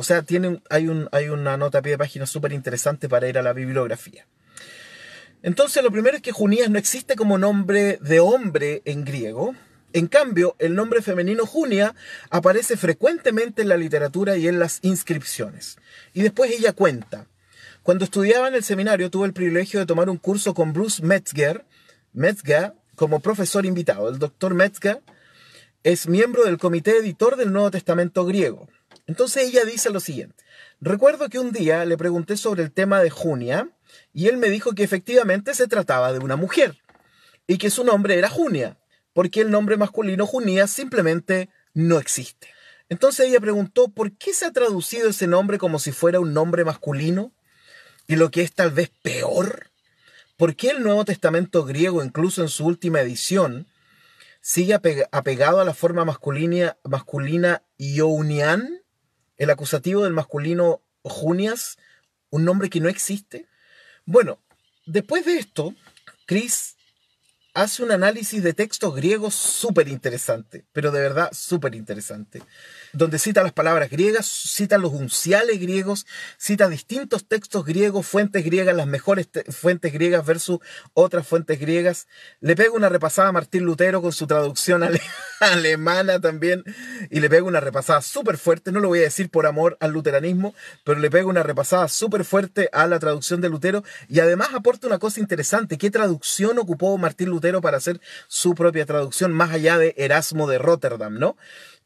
O 0.00 0.02
sea, 0.02 0.22
tiene, 0.22 0.62
hay, 0.70 0.88
un, 0.88 1.10
hay 1.12 1.28
una 1.28 1.58
nota 1.58 1.76
a 1.76 1.82
pie 1.82 1.92
de 1.92 1.98
página 1.98 2.24
súper 2.24 2.54
interesante 2.54 3.06
para 3.06 3.28
ir 3.28 3.36
a 3.36 3.42
la 3.42 3.52
bibliografía. 3.52 4.26
Entonces, 5.42 5.82
lo 5.82 5.90
primero 5.90 6.16
es 6.16 6.22
que 6.22 6.32
Junías 6.32 6.70
no 6.70 6.78
existe 6.78 7.16
como 7.16 7.36
nombre 7.36 7.98
de 8.00 8.18
hombre 8.18 8.80
en 8.86 9.04
griego. 9.04 9.54
En 9.92 10.06
cambio, 10.06 10.56
el 10.58 10.74
nombre 10.74 11.02
femenino 11.02 11.44
Junia 11.44 11.94
aparece 12.30 12.78
frecuentemente 12.78 13.60
en 13.60 13.68
la 13.68 13.76
literatura 13.76 14.38
y 14.38 14.48
en 14.48 14.58
las 14.58 14.78
inscripciones. 14.80 15.76
Y 16.14 16.22
después 16.22 16.50
ella 16.50 16.72
cuenta. 16.72 17.26
Cuando 17.82 18.06
estudiaba 18.06 18.48
en 18.48 18.54
el 18.54 18.64
seminario 18.64 19.10
tuve 19.10 19.26
el 19.26 19.34
privilegio 19.34 19.80
de 19.80 19.86
tomar 19.86 20.08
un 20.08 20.16
curso 20.16 20.54
con 20.54 20.72
Bruce 20.72 21.02
Metzger, 21.04 21.66
Metzger 22.14 22.72
como 22.96 23.20
profesor 23.20 23.66
invitado. 23.66 24.08
El 24.08 24.18
doctor 24.18 24.54
Metzger 24.54 25.02
es 25.84 26.08
miembro 26.08 26.44
del 26.44 26.56
comité 26.56 26.96
editor 26.96 27.36
del 27.36 27.52
Nuevo 27.52 27.70
Testamento 27.70 28.24
griego. 28.24 28.66
Entonces 29.10 29.48
ella 29.48 29.64
dice 29.64 29.90
lo 29.90 29.98
siguiente. 29.98 30.44
Recuerdo 30.80 31.28
que 31.28 31.40
un 31.40 31.50
día 31.50 31.84
le 31.84 31.96
pregunté 31.96 32.36
sobre 32.36 32.62
el 32.62 32.70
tema 32.70 33.02
de 33.02 33.10
Junia 33.10 33.68
y 34.14 34.28
él 34.28 34.36
me 34.36 34.48
dijo 34.48 34.72
que 34.72 34.84
efectivamente 34.84 35.52
se 35.56 35.66
trataba 35.66 36.12
de 36.12 36.20
una 36.20 36.36
mujer 36.36 36.80
y 37.48 37.58
que 37.58 37.70
su 37.70 37.82
nombre 37.82 38.16
era 38.16 38.28
Junia, 38.28 38.78
porque 39.12 39.40
el 39.40 39.50
nombre 39.50 39.76
masculino 39.76 40.28
Junia 40.28 40.68
simplemente 40.68 41.48
no 41.74 41.98
existe. 41.98 42.54
Entonces 42.88 43.26
ella 43.26 43.40
preguntó 43.40 43.88
por 43.88 44.12
qué 44.12 44.32
se 44.32 44.46
ha 44.46 44.52
traducido 44.52 45.08
ese 45.08 45.26
nombre 45.26 45.58
como 45.58 45.80
si 45.80 45.90
fuera 45.90 46.20
un 46.20 46.32
nombre 46.32 46.64
masculino 46.64 47.32
y 48.06 48.14
lo 48.14 48.30
que 48.30 48.42
es 48.42 48.52
tal 48.52 48.70
vez 48.70 48.92
peor, 49.02 49.72
¿por 50.36 50.54
qué 50.54 50.70
el 50.70 50.84
Nuevo 50.84 51.04
Testamento 51.04 51.64
griego, 51.64 52.04
incluso 52.04 52.42
en 52.42 52.48
su 52.48 52.64
última 52.64 53.00
edición, 53.00 53.66
sigue 54.40 54.72
apegado 55.10 55.58
a 55.58 55.64
la 55.64 55.74
forma 55.74 56.04
masculina, 56.04 56.76
masculina 56.84 57.64
Ionian 57.76 58.79
el 59.40 59.48
acusativo 59.48 60.04
del 60.04 60.12
masculino 60.12 60.82
Junias, 61.02 61.78
un 62.28 62.44
nombre 62.44 62.68
que 62.68 62.78
no 62.78 62.90
existe. 62.90 63.48
Bueno, 64.04 64.38
después 64.84 65.24
de 65.24 65.38
esto, 65.38 65.74
Chris 66.26 66.76
hace 67.54 67.82
un 67.82 67.90
análisis 67.90 68.42
de 68.42 68.52
textos 68.52 68.94
griegos 68.94 69.34
súper 69.34 69.88
interesante, 69.88 70.66
pero 70.72 70.92
de 70.92 71.00
verdad 71.00 71.30
súper 71.32 71.74
interesante 71.74 72.42
donde 72.92 73.18
cita 73.18 73.42
las 73.42 73.52
palabras 73.52 73.90
griegas, 73.90 74.26
cita 74.26 74.78
los 74.78 74.92
unciales 74.92 75.60
griegos, 75.60 76.06
cita 76.38 76.68
distintos 76.68 77.26
textos 77.26 77.64
griegos, 77.64 78.06
fuentes 78.06 78.44
griegas, 78.44 78.76
las 78.76 78.86
mejores 78.86 79.28
fuentes 79.48 79.92
griegas 79.92 80.24
versus 80.24 80.60
otras 80.94 81.26
fuentes 81.26 81.60
griegas. 81.60 82.08
Le 82.40 82.56
pego 82.56 82.76
una 82.76 82.88
repasada 82.88 83.28
a 83.28 83.32
Martín 83.32 83.64
Lutero 83.64 84.02
con 84.02 84.12
su 84.12 84.26
traducción 84.26 84.82
alemana 85.40 86.20
también, 86.20 86.64
y 87.10 87.20
le 87.20 87.30
pego 87.30 87.48
una 87.48 87.60
repasada 87.60 88.02
súper 88.02 88.38
fuerte, 88.38 88.72
no 88.72 88.80
lo 88.80 88.88
voy 88.88 89.00
a 89.00 89.02
decir 89.02 89.30
por 89.30 89.46
amor 89.46 89.76
al 89.80 89.92
luteranismo, 89.92 90.54
pero 90.84 91.00
le 91.00 91.10
pego 91.10 91.30
una 91.30 91.42
repasada 91.42 91.88
súper 91.88 92.24
fuerte 92.24 92.68
a 92.72 92.86
la 92.86 92.98
traducción 92.98 93.40
de 93.40 93.48
Lutero, 93.48 93.84
y 94.08 94.20
además 94.20 94.48
aporta 94.54 94.86
una 94.86 94.98
cosa 94.98 95.20
interesante, 95.20 95.78
¿qué 95.78 95.90
traducción 95.90 96.58
ocupó 96.58 96.96
Martín 96.98 97.30
Lutero 97.30 97.60
para 97.60 97.78
hacer 97.78 98.00
su 98.28 98.54
propia 98.54 98.86
traducción 98.86 99.32
más 99.32 99.50
allá 99.50 99.78
de 99.78 99.94
Erasmo 99.96 100.48
de 100.48 100.58
Rotterdam, 100.58 101.18
¿no? 101.18 101.36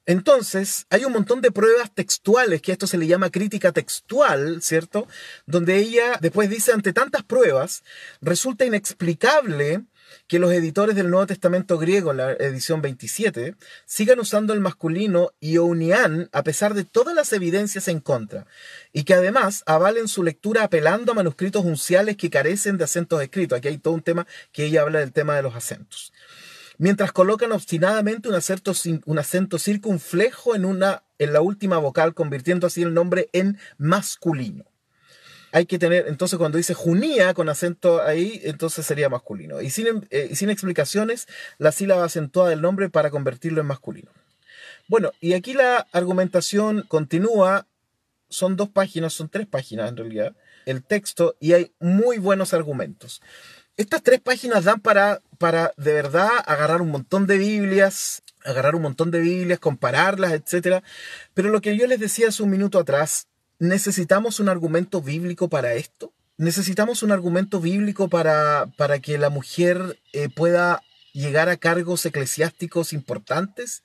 Entonces, 0.07 0.87
hay 0.91 1.05
un 1.05 1.13
montón 1.13 1.41
de 1.41 1.51
pruebas 1.51 1.91
textuales, 1.95 2.61
que 2.61 2.73
esto 2.73 2.87
se 2.87 2.99
le 2.99 3.07
llama 3.07 3.31
crítica 3.31 3.73
textual, 3.73 4.61
¿cierto? 4.63 5.09
Donde 5.47 5.79
ella 5.79 6.19
después 6.21 6.51
dice, 6.51 6.73
ante 6.73 6.93
tantas 6.93 7.23
pruebas, 7.23 7.83
resulta 8.21 8.67
inexplicable 8.67 9.85
que 10.27 10.39
los 10.39 10.53
editores 10.53 10.97
del 10.97 11.11
Nuevo 11.11 11.27
Testamento 11.27 11.79
griego, 11.79 12.11
en 12.11 12.19
la 12.19 12.33
edición 12.33 12.83
27, 12.83 13.57
sigan 13.87 14.21
usando 14.21 14.53
el 14.53 14.61
masculino 14.61 15.33
ionian 15.41 16.29
a 16.33 16.43
pesar 16.43 16.75
de 16.75 16.85
todas 16.85 17.15
las 17.15 17.33
evidencias 17.33 17.89
en 17.89 18.01
contra, 18.01 18.47
y 18.93 19.05
que 19.05 19.15
además 19.15 19.63
avalen 19.67 20.09
su 20.09 20.23
lectura 20.23 20.65
apelando 20.65 21.13
a 21.13 21.15
manuscritos 21.15 21.65
unciales 21.65 22.17
que 22.17 22.31
carecen 22.31 22.79
de 22.79 22.85
acentos 22.85 23.23
escritos. 23.23 23.59
Aquí 23.59 23.69
hay 23.69 23.79
todo 23.79 23.95
un 23.95 24.03
tema 24.03 24.27
que 24.53 24.67
ella 24.67 24.83
habla 24.83 25.01
del 25.01 25.13
tema 25.13 25.37
de 25.37 25.43
los 25.43 25.55
acentos. 25.55 26.13
Mientras 26.79 27.13
colocan 27.13 27.53
obstinadamente 27.53 28.29
un 28.29 28.35
acento, 28.35 28.73
un 29.07 29.19
acento 29.19 29.59
circunflejo 29.59 30.55
en, 30.55 30.65
una, 30.65 31.05
en 31.19 31.33
la 31.33 31.41
última 31.41 31.79
vocal, 31.79 32.15
convirtiendo 32.15 32.67
así 32.67 32.83
el 32.83 32.95
nombre 32.95 33.29
en 33.33 33.59
masculino 33.79 34.65
hay 35.55 35.67
que 35.67 35.79
tener, 35.79 36.09
entonces 36.09 36.37
cuando 36.37 36.59
dice 36.59 36.75
junía 36.75 37.33
con 37.33 37.49
acento 37.49 38.03
ahí, 38.03 38.41
entonces 38.43 38.85
sería 38.85 39.09
masculino. 39.09 39.63
Y 39.63 39.71
sin, 39.71 40.05
eh, 40.11 40.35
sin 40.35 40.51
explicaciones, 40.51 41.29
la 41.59 41.71
sílaba 41.71 42.03
acentuada 42.03 42.51
del 42.51 42.61
nombre 42.61 42.91
para 42.91 43.11
convertirlo 43.11 43.61
en 43.61 43.69
masculino. 43.69 44.11
Bueno, 44.89 45.13
y 45.21 45.35
aquí 45.35 45.55
la 45.55 45.87
argumentación 45.93 46.85
continúa, 46.89 47.69
son 48.29 48.57
dos 48.57 48.69
páginas, 48.69 49.13
son 49.13 49.29
tres 49.29 49.47
páginas 49.47 49.91
en 49.91 49.97
realidad, 49.97 50.35
el 50.67 50.83
texto, 50.83 51.37
y 51.39 51.53
hay 51.53 51.73
muy 51.79 52.19
buenos 52.19 52.53
argumentos. 52.53 53.23
Estas 53.77 54.03
tres 54.03 54.21
páginas 54.21 54.65
dan 54.65 54.81
para, 54.81 55.21
para 55.39 55.73
de 55.77 55.93
verdad 55.93 56.31
agarrar 56.47 56.81
un 56.81 56.91
montón 56.91 57.27
de 57.27 57.39
Biblias, 57.39 58.23
agarrar 58.45 58.75
un 58.75 58.83
montón 58.83 59.11
de 59.11 59.21
Biblias, 59.21 59.59
compararlas, 59.59 60.33
etc. 60.33 60.85
Pero 61.35 61.51
lo 61.51 61.61
que 61.61 61.77
yo 61.77 61.87
les 61.87 61.99
decía 61.99 62.29
hace 62.29 62.43
un 62.43 62.51
minuto 62.51 62.79
atrás, 62.79 63.27
¿Necesitamos 63.59 64.41
un 64.41 64.49
argumento 64.49 65.01
bíblico 65.01 65.49
para 65.49 65.75
esto? 65.75 66.13
¿Necesitamos 66.37 67.03
un 67.03 67.13
argumento 67.13 67.61
bíblico 67.61 68.09
para, 68.09 68.67
para 68.77 68.99
que 68.99 69.17
la 69.17 69.31
mujer 69.31 70.01
eh, 70.13 70.29
pueda 70.29 70.83
llegar 71.13 71.49
a 71.49 71.57
cargos 71.57 72.05
eclesiásticos 72.05 72.93
importantes 72.93 73.85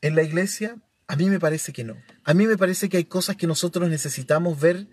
en 0.00 0.14
la 0.14 0.22
iglesia? 0.22 0.76
A 1.08 1.16
mí 1.16 1.28
me 1.28 1.40
parece 1.40 1.72
que 1.72 1.82
no. 1.82 1.96
A 2.24 2.32
mí 2.32 2.46
me 2.46 2.56
parece 2.56 2.88
que 2.88 2.98
hay 2.98 3.04
cosas 3.04 3.36
que 3.36 3.48
nosotros 3.48 3.88
necesitamos 3.90 4.60
ver, 4.60 4.86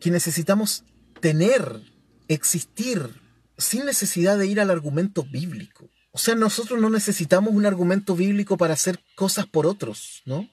que 0.00 0.10
necesitamos 0.10 0.84
tener, 1.20 1.80
existir, 2.28 3.20
sin 3.58 3.84
necesidad 3.84 4.38
de 4.38 4.46
ir 4.46 4.60
al 4.60 4.70
argumento 4.70 5.24
bíblico. 5.24 5.88
O 6.12 6.18
sea, 6.18 6.34
nosotros 6.36 6.80
no 6.80 6.90
necesitamos 6.90 7.52
un 7.52 7.66
argumento 7.66 8.14
bíblico 8.14 8.56
para 8.56 8.74
hacer 8.74 9.00
cosas 9.16 9.46
por 9.46 9.66
otros, 9.66 10.22
¿no? 10.24 10.48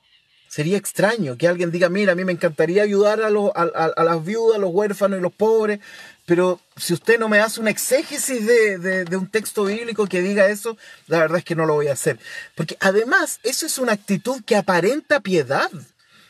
Sería 0.47 0.75
extraño 0.75 1.37
que 1.37 1.47
alguien 1.47 1.71
diga, 1.71 1.87
mira, 1.87 2.11
a 2.11 2.15
mí 2.15 2.25
me 2.25 2.33
encantaría 2.33 2.83
ayudar 2.83 3.21
a, 3.21 3.29
las 3.29 4.25
viudas, 4.25 4.57
a 4.57 4.59
los 4.59 4.71
huérfanos 4.73 5.19
y 5.19 5.21
los 5.21 5.31
pobres, 5.31 5.79
pero 6.25 6.59
si 6.75 6.93
usted 6.93 7.19
no 7.19 7.29
me 7.29 7.39
hace 7.39 7.61
una 7.61 7.69
exégesis 7.69 8.45
de, 8.45 9.05
un 9.15 9.29
texto 9.29 9.65
bíblico 9.65 10.07
que 10.07 10.21
diga 10.21 10.47
eso, 10.47 10.77
la 11.07 11.19
verdad 11.19 11.37
es 11.37 11.45
que 11.45 11.55
no 11.55 11.65
lo 11.65 11.75
voy 11.75 11.87
a 11.87 11.93
hacer. 11.93 12.19
Porque 12.55 12.75
además, 12.79 13.39
eso 13.43 13.65
es 13.65 13.77
una 13.77 13.93
actitud 13.93 14.41
que 14.43 14.55
aparenta 14.55 15.21
piedad. 15.21 15.69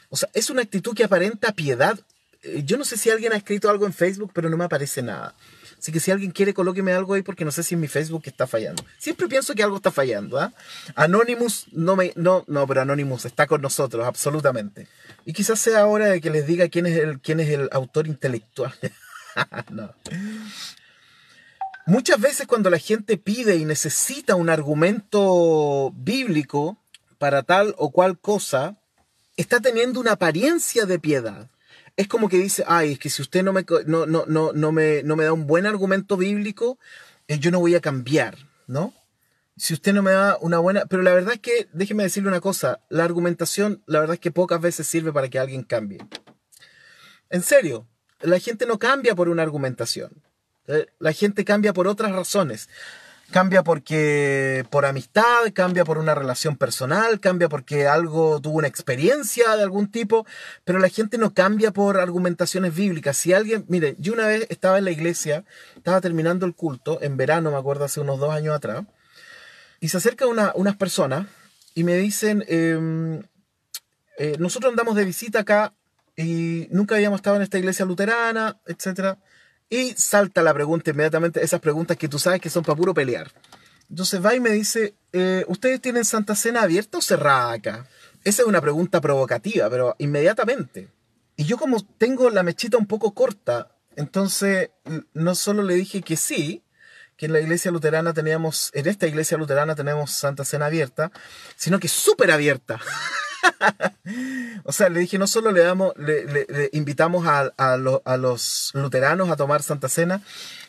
O 0.10 0.18
sea, 0.18 0.30
es 0.34 0.50
una 0.50 0.62
actitud 0.62 0.94
que 0.94 1.06
aparenta 1.06 1.54
piedad. 1.54 2.00
Eh, 2.44 2.64
yo 2.66 2.78
no 2.78 2.84
sé 2.86 2.98
si 2.98 3.10
alguien 3.10 3.34
ha 3.34 3.38
escrito 3.38 3.70
algo 3.70 3.86
en 3.86 3.94
Facebook, 3.94 4.32
pero 4.34 4.50
no 4.50 4.58
me 4.58 4.66
aparece 4.66 5.02
nada. 5.02 5.34
Así 5.82 5.92
que 5.92 6.00
si 6.00 6.12
alguien 6.12 6.30
quiere, 6.30 6.54
colóqueme 6.54 6.94
algo 6.94 7.16
ahí 7.16 7.24
porque 7.24 7.44
no 7.44 7.50
sé 7.50 7.64
si 7.64 7.76
mi 7.76 7.88
Facebook 7.88 8.22
está 8.26 8.46
fallando. 8.46 8.86
Siempre 9.00 9.28
pienso 9.28 9.56
que 9.56 9.64
algo 9.64 9.78
está 9.78 9.90
fallando. 9.90 10.40
¿ah? 10.40 10.54
Anonymous, 10.94 11.66
no 11.72 11.96
me. 11.96 12.14
No, 12.16 12.44
no, 12.46 12.68
pero 12.68 12.82
Anonymous 12.82 13.26
está 13.26 13.48
con 13.48 13.64
nosotros, 13.64 14.06
absolutamente. 14.06 14.88
Y 15.26 15.34
quizás 15.34 15.60
sea 15.60 15.88
hora 15.88 16.06
de 16.06 16.22
que 16.22 16.30
les 16.30 16.46
diga 16.46 16.70
quién 16.70 16.86
es 16.86 17.00
el, 17.00 17.20
quién 17.20 17.40
es 17.40 17.50
el 17.50 17.68
autor 17.72 18.06
intelectual. 18.06 18.76
no. 19.72 19.92
Muchas 21.88 22.22
veces 22.22 22.46
cuando 22.46 22.70
la 22.70 22.78
gente 22.78 23.18
pide 23.18 23.56
y 23.56 23.66
necesita 23.66 24.36
un 24.36 24.50
argumento 24.52 25.92
bíblico 25.96 26.78
para 27.18 27.42
tal 27.42 27.74
o 27.80 27.90
cual 27.90 28.20
cosa, 28.20 28.78
está 29.36 29.60
teniendo 29.62 30.00
una 30.00 30.12
apariencia 30.12 30.86
de 30.86 31.00
piedad 31.00 31.50
es 31.96 32.08
como 32.08 32.30
que 32.30 32.38
dice, 32.38 32.64
ay, 32.68 32.94
es 32.94 33.00
que 33.00 33.10
si 33.10 33.22
usted 33.22 33.44
no 33.44 33.54
me, 33.54 33.66
no, 33.86 34.06
no, 34.06 34.26
no, 34.28 34.54
no 34.54 34.72
me, 34.72 35.04
no 35.04 35.16
me 35.16 35.24
da 35.24 35.34
un 35.34 35.48
buen 35.48 35.66
argumento 35.66 36.18
bíblico, 36.18 36.80
eh, 37.28 37.40
yo 37.40 37.52
no 37.52 37.60
voy 37.60 37.76
a 37.76 37.82
cambiar, 37.82 38.38
¿no? 38.68 38.94
Si 39.58 39.74
usted 39.74 39.94
no 39.94 40.02
me 40.02 40.12
da 40.12 40.38
una 40.42 40.60
buena... 40.60 40.86
Pero 40.86 41.04
la 41.04 41.14
verdad 41.14 41.34
es 41.34 41.40
que, 41.40 41.70
déjeme 41.74 42.04
decirle 42.04 42.30
una 42.30 42.40
cosa, 42.40 42.82
la 42.90 43.04
argumentación, 43.04 43.84
la 43.86 44.00
verdad 44.00 44.16
es 44.16 44.20
que 44.20 44.32
pocas 44.32 44.60
veces 44.60 44.88
sirve 44.88 45.14
para 45.14 45.30
que 45.30 45.40
alguien 45.40 45.64
cambie. 45.64 46.00
En 47.30 47.44
serio, 47.44 47.88
la 48.22 48.40
gente 48.40 48.66
no 48.66 48.80
cambia 48.80 49.16
por 49.16 49.30
una 49.30 49.44
argumentación. 49.44 50.24
Eh, 50.68 50.88
la 51.00 51.12
gente 51.12 51.46
cambia 51.46 51.74
por 51.74 51.88
otras 51.88 52.12
razones. 52.12 52.70
Cambia 53.32 53.64
porque 53.64 54.66
por 54.70 54.86
amistad, 54.86 55.54
cambia 55.54 55.86
por 55.86 55.98
una 55.98 56.14
relación 56.14 56.58
personal, 56.58 57.22
cambia 57.22 57.48
porque 57.48 57.88
algo 57.88 58.42
tuvo 58.42 58.58
una 58.58 58.68
experiencia 58.68 59.56
de 59.56 59.64
algún 59.64 59.90
tipo, 59.90 60.26
pero 60.66 60.80
la 60.80 60.90
gente 60.90 61.18
no 61.18 61.34
cambia 61.34 61.72
por 61.72 61.98
argumentaciones 61.98 62.76
bíblicas. 62.76 63.16
Si 63.16 63.32
alguien, 63.32 63.64
mire, 63.70 63.96
yo 64.00 64.12
una 64.12 64.28
vez 64.28 64.48
estaba 64.50 64.80
en 64.80 64.84
la 64.84 64.92
iglesia, 64.92 65.46
estaba 65.78 66.02
terminando 66.02 66.46
el 66.46 66.54
culto, 66.54 67.00
en 67.02 67.16
verano, 67.16 67.52
me 67.52 67.58
acuerdo, 67.58 67.86
hace 67.86 68.02
unos 68.02 68.20
dos 68.20 68.34
años 68.34 68.54
atrás, 68.54 68.84
y 69.80 69.88
se 69.88 69.98
acerca 69.98 70.28
una, 70.28 70.52
unas 70.56 70.76
personas 70.76 71.26
y 71.74 71.86
me 71.86 71.96
dicen, 71.96 72.44
em, 72.50 73.22
eh, 74.18 74.36
nosotros 74.40 74.72
andamos 74.72 74.96
de 74.96 75.06
visita 75.06 75.40
acá 75.40 75.74
y 76.18 76.68
nunca 76.70 76.96
habíamos 76.96 77.20
estado 77.20 77.38
en 77.38 77.44
esta 77.44 77.58
iglesia 77.58 77.86
luterana, 77.86 78.60
etcétera 78.66 79.18
y 79.72 79.94
salta 79.94 80.44
la 80.44 80.54
pregunta 80.54 80.92
inmediatamente, 80.92 81.42
esas 81.42 81.62
preguntas 81.62 81.96
que 81.96 82.10
tú 82.10 82.20
sabes 82.20 82.42
que 82.42 82.50
son 82.50 82.62
para 82.62 82.76
puro 82.76 82.94
pelear. 82.94 83.32
Entonces 83.90 84.24
va 84.24 84.36
y 84.36 84.42
me 84.42 84.50
dice, 84.52 84.96
eh, 85.14 85.46
¿ustedes 85.48 85.82
tienen 85.82 86.04
Santa 86.04 86.36
Cena 86.36 86.64
abierta 86.64 86.98
o 86.98 87.02
cerrada 87.02 87.54
acá? 87.54 87.88
Esa 88.26 88.42
es 88.42 88.48
una 88.50 88.60
pregunta 88.60 89.00
provocativa, 89.00 89.70
pero 89.70 89.96
inmediatamente. 89.98 90.90
Y 91.38 91.46
yo 91.46 91.58
como 91.58 91.82
tengo 91.98 92.30
la 92.30 92.44
mechita 92.44 92.78
un 92.78 92.86
poco 92.86 93.14
corta, 93.14 93.72
entonces 93.96 94.72
no 95.14 95.36
solo 95.36 95.64
le 95.64 95.76
dije 95.76 96.02
que 96.02 96.18
sí, 96.18 96.64
que 97.16 97.28
en 97.28 97.34
la 97.34 97.40
iglesia 97.40 97.72
luterana 97.72 98.14
teníamos, 98.14 98.72
en 98.74 98.88
esta 98.88 99.08
iglesia 99.08 99.38
luterana 99.38 99.74
tenemos 99.74 100.12
Santa 100.12 100.44
Cena 100.44 100.66
abierta, 100.66 101.14
sino 101.56 101.80
que 101.80 101.88
súper 101.88 102.32
abierta. 102.32 102.82
o 104.64 104.72
sea, 104.72 104.90
le 104.90 105.00
dije, 105.02 105.18
no 105.18 105.28
solo 105.28 105.52
le 105.52 105.62
damos, 105.62 105.94
le, 105.98 106.70
invitamos 106.74 107.26
a, 107.28 107.78
los 107.78 108.72
luteranos 108.74 109.30
a 109.30 109.36
tomar 109.36 109.64
Santa 109.64 109.90
Cena, 109.90 110.22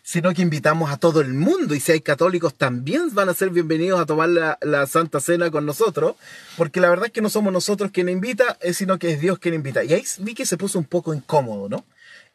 sino 0.03 0.33
que 0.33 0.43
invitamos 0.43 0.91
a 0.91 0.97
todo 0.97 1.21
el 1.21 1.33
mundo. 1.33 1.75
Y 1.75 1.81
si 1.81 1.93
hay 1.93 2.01
católicos, 2.01 2.55
también 2.55 3.15
van 3.15 3.29
a 3.29 3.35
ser 3.35 3.51
bienvenidos 3.51 4.01
a 4.01 4.07
tomar 4.07 4.29
la, 4.29 4.87
Santa 4.87 5.21
Cena 5.21 5.51
con 5.51 5.67
nosotros, 5.67 6.17
porque 6.57 6.81
la 6.81 6.89
verdad 6.91 7.07
es 7.07 7.13
que 7.13 7.23
no 7.23 7.31
somos 7.31 7.53
nosotros 7.53 7.91
quien 7.93 8.09
invita, 8.09 8.59
sino 8.73 8.99
que 8.99 9.13
es 9.13 9.21
Dios 9.21 9.39
quien 9.39 9.55
invita. 9.55 9.85
Y 9.85 9.93
ahí 9.95 10.05
vi 10.19 10.35
que 10.35 10.47
se 10.47 10.57
puso 10.57 10.79
un 10.79 10.85
poco 10.85 11.15
incómodo, 11.15 11.69
¿no? 11.69 11.85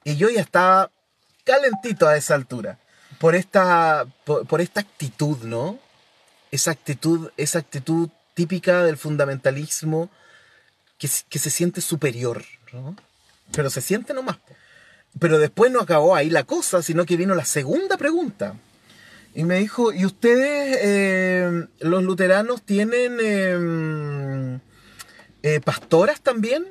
Y 0.04 0.16
yo 0.16 0.30
ya 0.30 0.42
estaba 0.42 0.92
calentito 1.44 2.08
a 2.08 2.18
esa 2.18 2.36
altura, 2.36 2.80
por 3.20 3.36
esta, 3.36 4.06
por 4.26 4.62
esta 4.62 4.82
actitud, 4.82 5.38
¿no? 5.44 5.80
Esa 6.52 6.72
actitud, 6.72 7.30
esa 7.36 7.60
actitud 7.60 8.10
típica 8.34 8.84
del 8.84 8.98
fundamentalismo 8.98 10.10
que, 10.98 11.08
se 11.08 11.50
siente 11.50 11.82
superior, 11.82 12.44
¿no? 12.74 12.96
Pero 13.52 13.70
se 13.70 13.82
siente 13.82 14.14
nomás. 14.14 14.38
Pero 15.20 15.40
después 15.40 15.72
no 15.72 15.80
acabó 15.80 16.16
ahí 16.16 16.30
la 16.30 16.44
cosa, 16.44 16.82
sino 16.82 17.06
que 17.06 17.18
vino 17.18 17.36
la 17.36 17.46
segunda 17.46 17.98
pregunta. 17.98 18.56
Y 19.34 19.44
me 19.44 19.60
dijo, 19.60 19.94
¿y 19.94 20.06
ustedes, 20.06 20.78
eh, 20.82 21.68
los 21.80 22.04
luteranos, 22.04 22.64
tienen 22.64 23.20
em, 23.20 24.60
eh, 25.44 25.60
pastoras 25.64 26.22
también? 26.22 26.68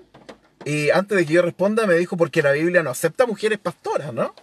Y 0.64 0.90
antes 0.90 1.16
de 1.16 1.24
que 1.24 1.34
yo 1.34 1.42
responda, 1.42 1.86
me 1.86 1.94
dijo, 1.94 2.16
porque 2.16 2.42
la 2.42 2.52
Biblia 2.52 2.82
no 2.82 2.90
acepta 2.90 3.26
mujeres 3.26 3.58
pastoras, 3.58 4.12
¿no? 4.12 4.34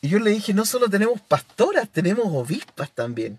Y 0.00 0.08
yo 0.08 0.18
le 0.18 0.32
dije, 0.32 0.52
no 0.52 0.66
solo 0.66 0.90
tenemos 0.90 1.20
pastoras, 1.20 1.88
tenemos 1.88 2.26
obispas 2.26 2.90
también. 2.90 3.38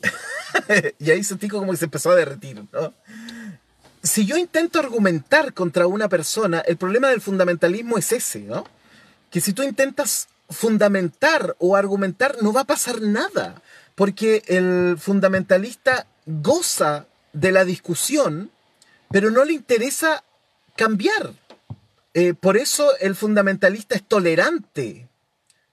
y 0.98 1.10
ahí 1.10 1.22
sentí 1.22 1.48
como 1.48 1.70
que 1.70 1.76
se 1.76 1.84
empezó 1.84 2.10
a 2.10 2.14
derretir, 2.14 2.64
¿no? 2.72 2.94
Si 4.14 4.26
yo 4.26 4.36
intento 4.36 4.78
argumentar 4.78 5.54
contra 5.54 5.88
una 5.88 6.08
persona, 6.08 6.60
el 6.60 6.76
problema 6.76 7.08
del 7.08 7.20
fundamentalismo 7.20 7.98
es 7.98 8.12
ese, 8.12 8.42
¿no? 8.42 8.64
Que 9.28 9.40
si 9.40 9.52
tú 9.52 9.64
intentas 9.64 10.28
fundamentar 10.48 11.56
o 11.58 11.74
argumentar, 11.74 12.36
no 12.40 12.52
va 12.52 12.60
a 12.60 12.64
pasar 12.64 13.02
nada, 13.02 13.60
porque 13.96 14.44
el 14.46 14.98
fundamentalista 15.00 16.06
goza 16.26 17.06
de 17.32 17.50
la 17.50 17.64
discusión, 17.64 18.52
pero 19.10 19.32
no 19.32 19.44
le 19.44 19.54
interesa 19.54 20.22
cambiar. 20.76 21.32
Eh, 22.14 22.34
por 22.34 22.56
eso 22.56 22.96
el 23.00 23.16
fundamentalista 23.16 23.96
es 23.96 24.04
tolerante, 24.04 25.08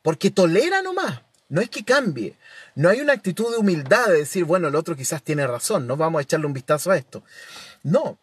porque 0.02 0.32
tolera 0.32 0.82
nomás, 0.82 1.22
no 1.48 1.62
es 1.62 1.70
que 1.70 1.84
cambie. 1.84 2.34
No 2.74 2.90
hay 2.90 3.02
una 3.02 3.14
actitud 3.14 3.52
de 3.52 3.60
humildad 3.60 4.08
de 4.08 4.18
decir, 4.18 4.46
bueno, 4.46 4.70
el 4.70 4.76
otro 4.76 4.96
quizás 4.96 5.22
tiene 5.22 5.46
razón, 5.46 5.86
no 5.86 5.96
vamos 5.96 6.18
a 6.18 6.24
echarle 6.24 6.48
un 6.48 6.54
vistazo 6.54 6.90
a 6.90 6.98
esto. 6.98 7.22
No, 7.84 8.18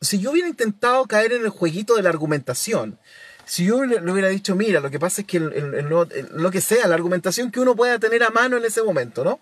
si 0.00 0.18
yo 0.18 0.30
hubiera 0.30 0.48
intentado 0.48 1.06
caer 1.06 1.32
en 1.32 1.42
el 1.42 1.50
jueguito 1.50 1.94
de 1.94 2.02
la 2.02 2.08
argumentación 2.08 2.98
Si 3.44 3.66
yo 3.66 3.84
le, 3.84 3.98
hubiera 4.10 4.28
dicho, 4.28 4.54
mira, 4.54 4.80
lo 4.80 4.90
que 4.90 4.98
pasa 4.98 5.22
es 5.22 5.26
que 5.26 5.40
lo 5.40 6.50
que 6.50 6.60
sea, 6.60 6.86
la 6.86 6.94
argumentación 6.94 7.50
que 7.50 7.60
uno 7.60 7.76
pueda 7.76 7.98
tener 7.98 8.22
a 8.22 8.30
mano 8.30 8.56
en 8.56 8.64
ese 8.64 8.82
momento, 8.82 9.24
¿no? 9.24 9.40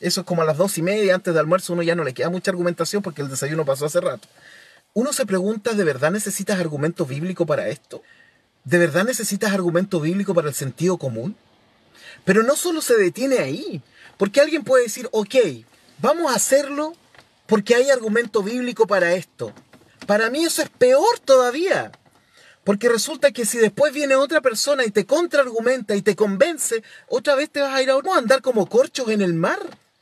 Eso 0.00 0.22
es 0.22 0.26
como 0.26 0.42
a 0.42 0.44
las 0.44 0.56
dos 0.56 0.76
y 0.76 0.82
media, 0.82 1.14
antes 1.14 1.32
de 1.32 1.40
almuerzo, 1.40 1.72
uno 1.72 1.82
ya 1.82 1.94
no 1.94 2.04
le 2.04 2.12
queda 2.12 2.28
mucha 2.28 2.50
argumentación 2.50 3.02
porque 3.02 3.22
el 3.22 3.30
desayuno 3.30 3.64
pasó 3.64 3.86
hace 3.86 4.00
rato. 4.00 4.28
Uno 4.92 5.12
se 5.12 5.24
pregunta, 5.24 5.72
¿de 5.72 5.84
verdad 5.84 6.10
necesitas 6.10 6.58
argumento 6.58 7.06
bíblico 7.06 7.46
para 7.46 7.68
esto? 7.68 8.02
¿De 8.64 8.78
verdad 8.78 9.04
necesitas 9.04 9.52
argumento 9.52 10.00
bíblico 10.00 10.34
para 10.34 10.48
el 10.48 10.54
sentido 10.54 10.98
común? 10.98 11.36
Pero 12.24 12.42
no 12.42 12.56
solo 12.56 12.82
se 12.82 12.96
detiene 12.96 13.38
ahí, 13.38 13.82
porque 14.18 14.40
alguien 14.40 14.64
puede 14.64 14.84
decir, 14.84 15.08
ok, 15.12 15.34
vamos 15.98 16.32
a 16.32 16.36
hacerlo 16.36 16.94
porque 17.46 17.74
hay 17.74 17.90
argumento 17.90 18.42
bíblico 18.42 18.86
para 18.86 19.14
esto. 19.14 19.52
Para 20.06 20.30
mí 20.30 20.44
eso 20.44 20.62
es 20.62 20.68
peor 20.68 21.18
todavía. 21.20 21.92
Porque 22.64 22.88
resulta 22.88 23.30
que 23.30 23.44
si 23.44 23.58
después 23.58 23.92
viene 23.92 24.16
otra 24.16 24.40
persona 24.40 24.84
y 24.84 24.90
te 24.90 25.04
contraargumenta 25.04 25.94
y 25.94 26.02
te 26.02 26.16
convence, 26.16 26.82
otra 27.08 27.34
vez 27.34 27.50
te 27.50 27.60
vas 27.60 27.74
a 27.74 27.82
ir 27.82 27.90
a 27.90 27.98
andar 28.16 28.40
como 28.40 28.66
corchos 28.66 29.08
en 29.10 29.20
el 29.20 29.34
mar, 29.34 29.58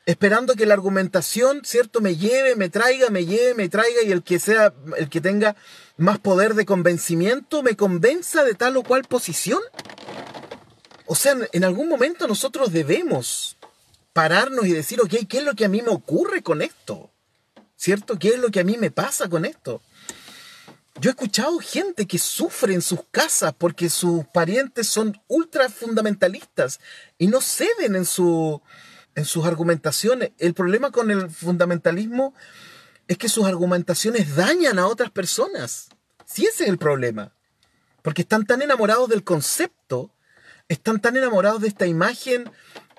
esperando 0.07 0.55
que 0.55 0.67
la 0.67 0.75
argumentación, 0.75 1.63
¿cierto?, 1.65 2.01
me 2.01 2.17
lleve, 2.17 2.55
me 2.55 2.69
traiga, 2.69 3.11
me 3.11 3.27
lleve, 3.27 3.55
me 3.55 3.69
traiga 3.69 4.03
y 4.05 4.13
el 4.13 4.23
que 4.23 4.39
sea, 4.39 4.73
el 4.97 5.09
que 5.09 5.21
tenga 5.21 5.57
más 5.97 6.19
poder 6.21 6.55
de 6.55 6.65
convencimiento 6.65 7.63
me 7.63 7.77
convenza 7.77 8.45
de 8.45 8.55
tal 8.55 8.77
o 8.77 8.83
cual 8.83 9.05
posición. 9.05 9.61
O 11.07 11.17
sea, 11.17 11.37
en 11.53 11.65
algún 11.65 11.89
momento 11.89 12.29
nosotros 12.29 12.73
debemos 12.73 13.57
pararnos 14.13 14.67
y 14.67 14.73
decir, 14.73 15.01
ok, 15.01 15.15
¿qué 15.29 15.39
es 15.39 15.45
lo 15.45 15.55
que 15.55 15.65
a 15.65 15.69
mí 15.69 15.83
me 15.83 15.91
ocurre 15.91 16.43
con 16.43 16.63
esto? 16.63 17.11
¿Cierto? 17.77 18.19
¿Qué 18.19 18.29
es 18.29 18.39
lo 18.39 18.51
que 18.51 18.61
a 18.61 18.65
mí 18.65 18.77
me 18.79 18.91
pasa 18.91 19.29
con 19.29 19.45
esto? 19.45 19.83
Yo 21.01 21.11
he 21.11 21.13
escuchado 21.13 21.59
gente 21.59 22.07
que 22.07 22.19
sufre 22.19 22.75
en 22.75 22.83
sus 22.83 23.01
casas 23.11 23.55
porque 23.57 23.89
sus 23.89 24.27
parientes 24.27 24.87
son 24.89 25.19
ultra 25.27 25.69
fundamentalistas 25.69 26.81
y 27.19 27.29
no 27.29 27.41
ceden 27.41 27.97
en, 27.97 28.05
su, 28.05 28.61
en 29.15 29.25
sus 29.25 29.47
argumentaciones. 29.47 30.33
El 30.39 30.55
problema 30.55 30.91
con 30.91 31.11
el 31.11 31.31
fundamentalismo 31.31 32.35
es 33.09 33.17
que 33.17 33.29
sus 33.29 33.47
argumentaciones 33.47 34.37
dañan 34.37 34.79
a 34.79 34.87
otras 34.87 35.11
personas. 35.11 35.89
Si 36.27 36.45
ese 36.45 36.65
es 36.65 36.69
el 36.69 36.79
problema. 36.79 37.33
Porque 38.03 38.23
están 38.23 38.45
tan 38.45 38.63
enamorados 38.63 39.09
del 39.09 39.25
concepto, 39.25 40.15
están 40.69 41.01
tan 41.01 41.17
enamorados 41.17 41.63
de 41.63 41.69
esta 41.69 41.87
imagen 41.87 42.51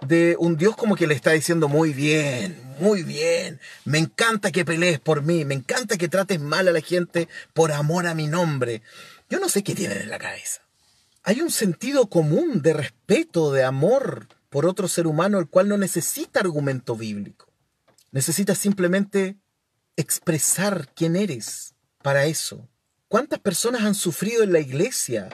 de 0.08 0.36
un 0.40 0.58
Dios 0.58 0.76
como 0.76 0.96
que 0.96 1.08
le 1.08 1.14
está 1.14 1.32
diciendo 1.32 1.68
muy 1.68 1.94
bien, 1.94 2.60
muy 2.80 3.04
bien, 3.04 3.60
me 3.86 3.98
encanta 3.98 4.52
que 4.52 4.66
pelees 4.66 5.00
por 5.00 5.22
mí, 5.24 5.46
me 5.46 5.54
encanta 5.54 5.98
que 5.98 6.10
trates 6.10 6.40
mal 6.40 6.68
a 6.68 6.72
la 6.72 6.82
gente 6.82 7.28
por 7.54 7.72
amor 7.72 8.08
a 8.08 8.16
mi 8.16 8.28
nombre. 8.28 8.82
Yo 9.30 9.40
no 9.40 9.50
sé 9.50 9.64
qué 9.64 9.76
tienen 9.76 10.02
en 10.02 10.10
la 10.10 10.20
cabeza. 10.20 10.62
Hay 11.24 11.42
un 11.42 11.52
sentido 11.52 12.08
común 12.08 12.62
de 12.62 12.74
respeto, 12.74 13.52
de 13.52 13.64
amor 13.64 14.28
por 14.50 14.66
otro 14.66 14.88
ser 14.88 15.08
humano, 15.08 15.40
el 15.40 15.48
cual 15.48 15.70
no 15.70 15.78
necesita 15.78 16.42
argumento 16.42 16.96
bíblico. 16.96 17.48
Necesita 18.12 18.54
simplemente 18.56 19.38
expresar 19.96 20.90
quién 20.94 21.16
eres 21.16 21.74
para 22.02 22.26
eso. 22.26 22.70
¿Cuántas 23.08 23.40
personas 23.40 23.84
han 23.84 23.96
sufrido 23.96 24.44
en 24.44 24.54
la 24.54 24.60
iglesia 24.60 25.30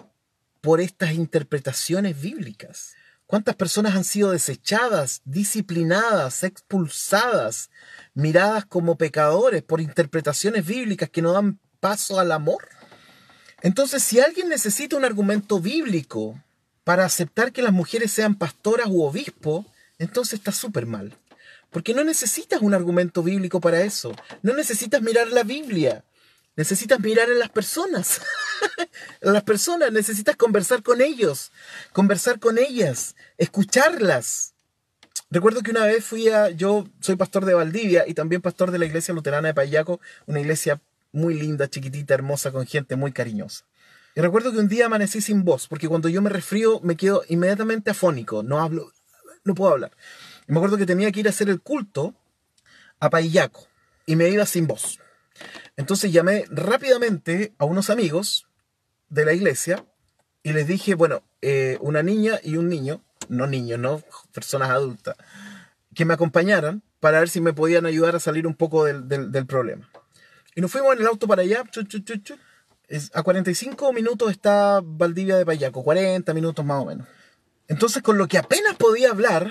por 0.61 0.79
estas 0.79 1.13
interpretaciones 1.13 2.21
bíblicas? 2.21 2.93
¿Cuántas 3.29 3.55
personas 3.55 3.95
han 3.95 4.05
sido 4.05 4.31
desechadas, 4.31 5.21
disciplinadas, 5.23 6.43
expulsadas, 6.43 7.69
miradas 8.15 8.65
como 8.65 8.97
pecadores 8.97 9.61
por 9.61 9.81
interpretaciones 9.81 10.65
bíblicas 10.65 11.11
que 11.11 11.21
no 11.21 11.31
dan 11.31 11.59
paso 11.79 12.19
al 12.19 12.31
amor? 12.31 12.67
Entonces, 13.61 14.01
si 14.01 14.19
alguien 14.19 14.49
necesita 14.49 14.97
un 14.97 15.05
argumento 15.05 15.59
bíblico 15.59 16.43
para 16.83 17.05
aceptar 17.05 17.51
que 17.51 17.61
las 17.61 17.71
mujeres 17.71 18.11
sean 18.11 18.33
pastoras 18.33 18.87
u 18.89 19.03
obispos, 19.03 19.67
entonces 19.99 20.39
está 20.39 20.51
súper 20.51 20.87
mal. 20.87 21.15
Porque 21.69 21.93
no 21.93 22.03
necesitas 22.03 22.63
un 22.63 22.73
argumento 22.73 23.21
bíblico 23.21 23.61
para 23.61 23.83
eso. 23.83 24.11
No 24.41 24.55
necesitas 24.55 25.03
mirar 25.03 25.27
la 25.27 25.43
Biblia. 25.43 26.03
Necesitas 26.59 26.99
mirar 26.99 27.29
en 27.29 27.39
las 27.39 27.47
personas. 27.47 28.21
en 29.21 29.31
las 29.31 29.43
personas. 29.43 29.93
Necesitas 29.93 30.35
conversar 30.35 30.83
con 30.83 30.99
ellos. 30.99 31.53
Conversar 31.93 32.37
con 32.37 32.57
ellas. 32.57 33.15
Escucharlas. 33.37 34.55
Recuerdo 35.31 35.61
que 35.61 35.71
una 35.71 35.85
vez 35.85 36.03
fui 36.03 36.27
a. 36.27 36.49
Yo 36.49 36.85
soy 36.99 37.15
pastor 37.15 37.45
de 37.45 37.53
Valdivia 37.53 38.03
y 38.09 38.13
también 38.13 38.41
pastor 38.41 38.71
de 38.71 38.77
la 38.77 38.85
iglesia 38.85 39.13
luterana 39.13 39.47
de 39.47 39.53
Payaco. 39.53 40.01
Una 40.25 40.41
iglesia 40.41 40.81
muy 41.13 41.33
linda, 41.33 41.69
chiquitita, 41.69 42.13
hermosa, 42.13 42.51
con 42.51 42.67
gente 42.67 42.97
muy 42.97 43.13
cariñosa. 43.13 43.63
Y 44.13 44.19
recuerdo 44.19 44.51
que 44.51 44.57
un 44.57 44.67
día 44.67 44.87
amanecí 44.87 45.21
sin 45.21 45.45
voz, 45.45 45.65
porque 45.69 45.87
cuando 45.87 46.09
yo 46.09 46.21
me 46.21 46.29
resfrío 46.29 46.81
me 46.81 46.97
quedo 46.97 47.23
inmediatamente 47.29 47.91
afónico. 47.91 48.43
No 48.43 48.59
hablo. 48.59 48.91
No 49.45 49.55
puedo 49.55 49.71
hablar. 49.71 49.91
Y 50.45 50.51
me 50.51 50.57
acuerdo 50.57 50.75
que 50.75 50.85
tenía 50.85 51.09
que 51.13 51.21
ir 51.21 51.27
a 51.27 51.29
hacer 51.29 51.47
el 51.47 51.61
culto 51.61 52.15
a 52.99 53.09
Payaco. 53.09 53.65
Y 54.05 54.17
me 54.17 54.27
iba 54.27 54.45
sin 54.45 54.67
voz. 54.67 54.99
Entonces 55.79 56.11
llamé 56.11 56.43
rápidamente 56.49 57.53
a 57.57 57.63
unos 57.63 57.89
amigos 57.89 58.49
de 59.07 59.23
la 59.23 59.31
iglesia 59.31 59.85
y 60.43 60.51
les 60.51 60.67
dije, 60.67 60.93
bueno, 60.93 61.23
eh, 61.41 61.77
una 61.79 62.03
niña 62.03 62.37
y 62.43 62.57
un 62.57 62.67
niño, 62.67 63.01
no 63.29 63.47
niños, 63.47 63.79
no 63.79 64.03
personas 64.33 64.71
adultas, 64.71 65.15
que 65.95 66.03
me 66.03 66.13
acompañaran 66.13 66.83
para 66.99 67.19
ver 67.19 67.29
si 67.29 67.39
me 67.39 67.53
podían 67.53 67.85
ayudar 67.85 68.13
a 68.17 68.19
salir 68.19 68.45
un 68.45 68.55
poco 68.55 68.83
del, 68.83 69.45
problema. 69.47 69.89
Y 70.53 70.59
nos 70.59 70.69
fuimos 70.69 70.93
en 70.95 70.99
el 70.99 71.07
auto 71.07 71.27
para 71.27 71.43
allá. 71.43 71.63
a 73.13 73.23
45 73.23 73.93
minutos 73.93 74.31
está 74.31 74.81
Valdivia 74.83 75.37
de 75.37 75.45
Payaco, 75.45 75.81
40 75.81 76.33
minutos 76.33 76.65
más 76.65 76.83
o 76.83 76.87
menos. 76.87 77.07
Entonces, 77.69 78.03
con 78.03 78.17
lo 78.17 78.27
que 78.27 78.37
apenas 78.37 78.75
podía 78.75 79.11
hablar, 79.11 79.49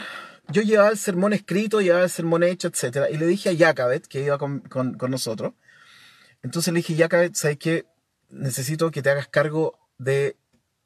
yo 0.49 0.61
llevaba 0.61 0.91
el 0.91 0.99
sermón 0.99 1.33
escrito, 1.33 1.81
llevaba 1.81 2.05
el 2.05 2.11
sermón 2.11 2.43
hecho, 2.43 2.69
etc. 2.69 3.07
Y 3.11 3.17
le 3.17 3.27
dije 3.27 3.49
a 3.49 3.57
Jacabet, 3.57 4.07
que 4.07 4.21
iba 4.21 4.37
con, 4.37 4.61
con 4.61 5.11
nosotros, 5.11 5.55
entonces 6.43 6.73
le 6.73 6.79
dije, 6.79 6.95
ya, 6.95 7.09
¿sabes 7.33 7.59
qué? 7.59 7.87
Necesito 8.31 8.91
que 8.91 9.03
te 9.03 9.11
hagas 9.11 9.29
cargo 9.29 9.79
de 9.99 10.37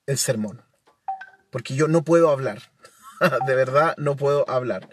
el 0.06 0.18
sermón. 0.18 0.62
Porque 1.50 1.74
yo 1.74 1.88
no 1.88 2.02
puedo 2.02 2.30
hablar. 2.30 2.72
de 3.46 3.54
verdad, 3.54 3.94
no 3.98 4.16
puedo 4.16 4.48
hablar. 4.48 4.88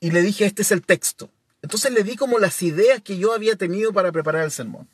Y 0.00 0.10
le 0.10 0.22
dije, 0.22 0.44
este 0.44 0.62
es 0.62 0.72
el 0.72 0.82
texto. 0.82 1.30
Entonces 1.62 1.92
le 1.92 2.02
di 2.02 2.16
como 2.16 2.38
las 2.38 2.62
ideas 2.62 3.00
que 3.02 3.18
yo 3.18 3.32
había 3.32 3.56
tenido 3.56 3.92
para 3.92 4.10
preparar 4.10 4.44
el 4.44 4.50
sermón 4.50 4.88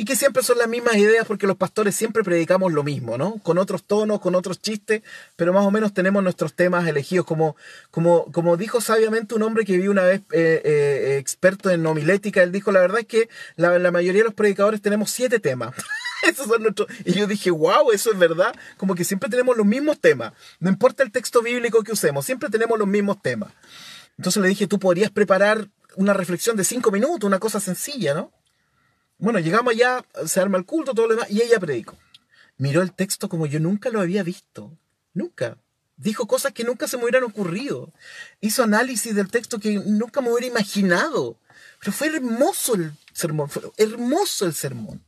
y 0.00 0.04
que 0.04 0.14
siempre 0.14 0.44
son 0.44 0.58
las 0.58 0.68
mismas 0.68 0.94
ideas 0.94 1.26
porque 1.26 1.48
los 1.48 1.56
pastores 1.56 1.96
siempre 1.96 2.22
predicamos 2.22 2.72
lo 2.72 2.84
mismo, 2.84 3.18
¿no? 3.18 3.38
Con 3.42 3.58
otros 3.58 3.82
tonos, 3.82 4.20
con 4.20 4.36
otros 4.36 4.62
chistes, 4.62 5.02
pero 5.34 5.52
más 5.52 5.66
o 5.66 5.72
menos 5.72 5.92
tenemos 5.92 6.22
nuestros 6.22 6.54
temas 6.54 6.86
elegidos. 6.86 7.26
Como, 7.26 7.56
como, 7.90 8.30
como 8.30 8.56
dijo 8.56 8.80
sabiamente 8.80 9.34
un 9.34 9.42
hombre 9.42 9.64
que 9.64 9.76
vi 9.76 9.88
una 9.88 10.04
vez 10.04 10.20
eh, 10.30 10.62
eh, 10.64 11.16
experto 11.18 11.68
en 11.68 11.84
homilética, 11.84 12.44
él 12.44 12.52
dijo, 12.52 12.70
la 12.70 12.78
verdad 12.78 13.00
es 13.00 13.06
que 13.06 13.28
la, 13.56 13.90
mayoría 13.90 14.20
de 14.20 14.26
los 14.26 14.34
predicadores 14.34 14.80
tenemos 14.80 15.10
siete 15.10 15.40
temas. 15.40 15.74
Esos 16.22 16.46
son 16.46 16.62
nuestros... 16.62 16.86
Y 17.04 17.14
yo 17.14 17.26
dije, 17.26 17.50
wow, 17.50 17.90
eso 17.92 18.12
es 18.12 18.18
verdad. 18.20 18.54
Como 18.76 18.94
que 18.94 19.02
siempre 19.02 19.28
tenemos 19.28 19.56
los 19.56 19.66
mismos 19.66 19.98
temas. 19.98 20.32
No 20.60 20.70
importa 20.70 21.02
el 21.02 21.10
texto 21.10 21.42
bíblico 21.42 21.82
que 21.82 21.90
usemos, 21.90 22.24
siempre 22.24 22.50
tenemos 22.50 22.78
los 22.78 22.86
mismos 22.86 23.20
temas. 23.20 23.50
Entonces 24.16 24.40
le 24.40 24.48
dije, 24.48 24.68
tú 24.68 24.78
podrías 24.78 25.10
preparar 25.10 25.66
una 25.96 26.14
reflexión 26.14 26.56
de 26.56 26.62
cinco 26.62 26.92
minutos, 26.92 27.26
una 27.26 27.40
cosa 27.40 27.58
sencilla, 27.58 28.14
¿no? 28.14 28.30
Bueno, 29.18 29.40
llegamos 29.40 29.72
allá, 29.72 30.04
se 30.26 30.40
arma 30.40 30.58
el 30.58 30.64
culto, 30.64 30.94
todo 30.94 31.08
lo 31.08 31.14
demás, 31.14 31.30
y 31.30 31.42
ella 31.42 31.58
predicó. 31.58 31.96
Miró 32.56 32.82
el 32.82 32.92
texto 32.92 33.28
como 33.28 33.46
yo 33.46 33.58
nunca 33.58 33.90
lo 33.90 34.00
había 34.00 34.22
visto. 34.22 34.72
Nunca. 35.12 35.58
Dijo 35.96 36.28
cosas 36.28 36.52
que 36.52 36.62
nunca 36.62 36.86
se 36.86 36.96
me 36.96 37.02
hubieran 37.02 37.24
ocurrido. 37.24 37.92
Hizo 38.40 38.62
análisis 38.62 39.14
del 39.14 39.30
texto 39.30 39.58
que 39.58 39.74
nunca 39.74 40.20
me 40.20 40.30
hubiera 40.30 40.46
imaginado. 40.46 41.36
Pero 41.80 41.92
fue 41.92 42.06
hermoso 42.08 42.76
el 42.76 42.92
sermón, 43.12 43.48
fue 43.50 43.62
hermoso 43.76 44.46
el 44.46 44.54
sermón. 44.54 45.02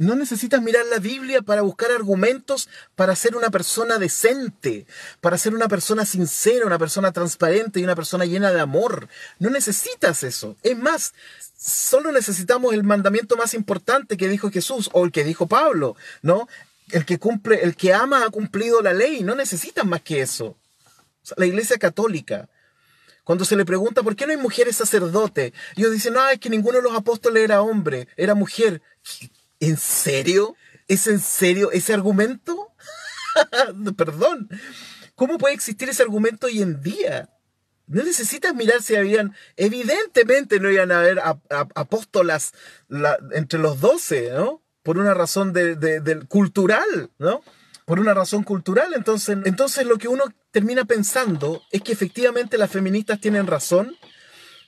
No 0.00 0.14
necesitas 0.14 0.62
mirar 0.62 0.86
la 0.86 0.98
Biblia 0.98 1.42
para 1.42 1.60
buscar 1.60 1.92
argumentos 1.92 2.70
para 2.96 3.14
ser 3.14 3.36
una 3.36 3.50
persona 3.50 3.98
decente, 3.98 4.86
para 5.20 5.36
ser 5.36 5.54
una 5.54 5.68
persona 5.68 6.06
sincera, 6.06 6.64
una 6.64 6.78
persona 6.78 7.12
transparente 7.12 7.80
y 7.80 7.84
una 7.84 7.94
persona 7.94 8.24
llena 8.24 8.50
de 8.50 8.60
amor. 8.60 9.10
No 9.38 9.50
necesitas 9.50 10.22
eso. 10.22 10.56
Es 10.62 10.78
más, 10.78 11.12
solo 11.54 12.12
necesitamos 12.12 12.72
el 12.72 12.82
mandamiento 12.82 13.36
más 13.36 13.52
importante 13.52 14.16
que 14.16 14.30
dijo 14.30 14.50
Jesús 14.50 14.88
o 14.94 15.04
el 15.04 15.12
que 15.12 15.22
dijo 15.22 15.48
Pablo, 15.48 15.96
¿no? 16.22 16.48
El 16.92 17.04
que 17.04 17.18
cumple, 17.18 17.62
el 17.62 17.76
que 17.76 17.92
ama 17.92 18.24
ha 18.24 18.30
cumplido 18.30 18.80
la 18.80 18.94
ley, 18.94 19.22
no 19.22 19.34
necesitan 19.34 19.86
más 19.86 20.00
que 20.00 20.22
eso. 20.22 20.56
la 21.36 21.44
Iglesia 21.44 21.76
Católica, 21.76 22.48
cuando 23.22 23.44
se 23.44 23.54
le 23.54 23.66
pregunta 23.66 24.02
por 24.02 24.16
qué 24.16 24.24
no 24.24 24.32
hay 24.32 24.38
mujeres 24.38 24.76
sacerdotes, 24.76 25.52
ellos 25.76 25.92
dicen, 25.92 26.14
no, 26.14 26.26
es 26.30 26.40
que 26.40 26.48
ninguno 26.48 26.78
de 26.78 26.84
los 26.84 26.96
apóstoles 26.96 27.44
era 27.44 27.60
hombre, 27.60 28.08
era 28.16 28.34
mujer. 28.34 28.80
¿En 29.60 29.76
serio? 29.76 30.56
¿Es 30.88 31.06
en 31.06 31.20
serio 31.20 31.70
ese 31.70 31.94
argumento? 31.94 32.74
Perdón. 33.96 34.48
¿Cómo 35.14 35.38
puede 35.38 35.54
existir 35.54 35.88
ese 35.88 36.02
argumento 36.02 36.46
hoy 36.46 36.62
en 36.62 36.82
día? 36.82 37.28
No 37.86 38.02
necesitas 38.02 38.54
mirar 38.54 38.82
si 38.82 38.96
habían, 38.96 39.34
evidentemente 39.56 40.60
no 40.60 40.70
iban 40.70 40.92
a 40.92 41.00
haber 41.00 41.20
apóstolas 41.74 42.52
entre 43.32 43.58
los 43.58 43.80
doce, 43.80 44.30
¿no? 44.30 44.62
Por 44.82 44.96
una 44.96 45.12
razón 45.12 45.52
de, 45.52 46.24
cultural, 46.28 47.10
¿no? 47.18 47.42
por 47.84 47.98
una 47.98 48.14
razón 48.14 48.44
cultural. 48.44 48.94
Entonces, 48.94 49.36
entonces 49.44 49.84
lo 49.84 49.98
que 49.98 50.06
uno 50.06 50.24
termina 50.52 50.84
pensando 50.84 51.60
es 51.72 51.82
que 51.82 51.92
efectivamente 51.92 52.56
las 52.56 52.70
feministas 52.70 53.20
tienen 53.20 53.48
razón 53.48 53.96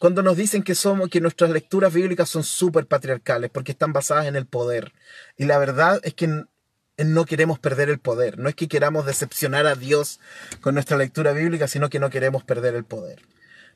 cuando 0.03 0.25
nos 0.25 0.37
dicen 0.37 0.65
que 0.65 0.75
somos 0.75 1.11
que 1.11 1.21
nuestras 1.21 1.51
lecturas 1.51 1.95
bíblicas 1.95 2.29
son 2.29 2.43
súper 2.43 2.87
patriarcales 2.87 3.53
porque 3.53 3.71
están 3.71 3.93
basadas 3.93 4.27
en 4.27 4.35
el 4.35 4.47
poder. 4.47 4.93
Y 5.37 5.45
la 5.45 5.59
verdad 5.59 6.01
es 6.03 6.13
que 6.15 6.43
no 6.99 7.25
queremos 7.25 7.61
perder 7.61 7.89
el 7.89 8.01
poder. 8.01 8.37
No 8.37 8.49
es 8.49 8.57
que 8.57 8.67
queramos 8.67 9.07
decepcionar 9.07 9.69
a 9.69 9.77
Dios 9.77 10.19
con 10.61 10.75
nuestra 10.75 10.97
lectura 10.97 11.31
bíblica, 11.31 11.69
sino 11.69 11.89
que 11.89 12.01
no 12.01 12.11
queremos 12.11 12.43
perder 12.43 12.75
el 12.75 12.83
poder. 12.83 13.23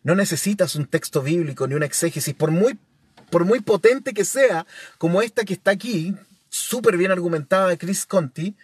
No 0.03 0.17
necesitas 0.17 0.75
un 0.75 0.87
texto 0.87 1.23
bíblico 1.23 1.69
ni 1.69 1.77
una 1.77 1.87
exégesis, 1.87 2.35
por 2.35 2.51
muy, 2.51 2.77
por 3.31 3.45
muy 3.45 3.61
potente 3.61 4.13
que 4.13 4.25
sea, 4.25 4.67
como 4.99 5.23
esta 5.23 5.45
que 5.45 5.55
está 5.55 5.71
aquí, 5.71 6.13
súper 6.49 6.97
bien 6.97 7.13
argumentada 7.13 7.69
de 7.69 7.79
Chris 7.79 8.05
Conti, 8.05 8.57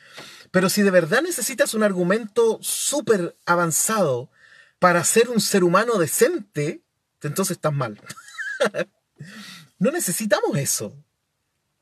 pero 0.51 0.69
si 0.69 0.83
de 0.83 0.91
verdad 0.91 1.23
necesitas 1.23 1.75
un 1.75 1.85
argumento 1.85 2.59
súper 2.61 3.37
avanzado 3.47 4.31
para 4.81 5.05
ser 5.05 5.31
un 5.31 5.41
ser 5.41 5.63
humano 5.63 5.97
decente, 5.99 6.82
entonces 7.29 7.57
estás 7.57 7.73
mal. 7.73 8.01
no 9.79 9.91
necesitamos 9.91 10.57
eso. 10.57 10.95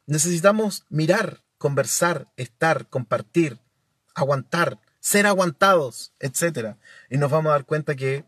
Necesitamos 0.06 0.84
mirar, 0.88 1.42
conversar, 1.58 2.28
estar, 2.36 2.88
compartir, 2.88 3.60
aguantar, 4.14 4.80
ser 4.98 5.26
aguantados, 5.26 6.12
etc. 6.18 6.76
Y 7.08 7.18
nos 7.18 7.30
vamos 7.30 7.50
a 7.50 7.54
dar 7.54 7.64
cuenta 7.64 7.94
que 7.94 8.24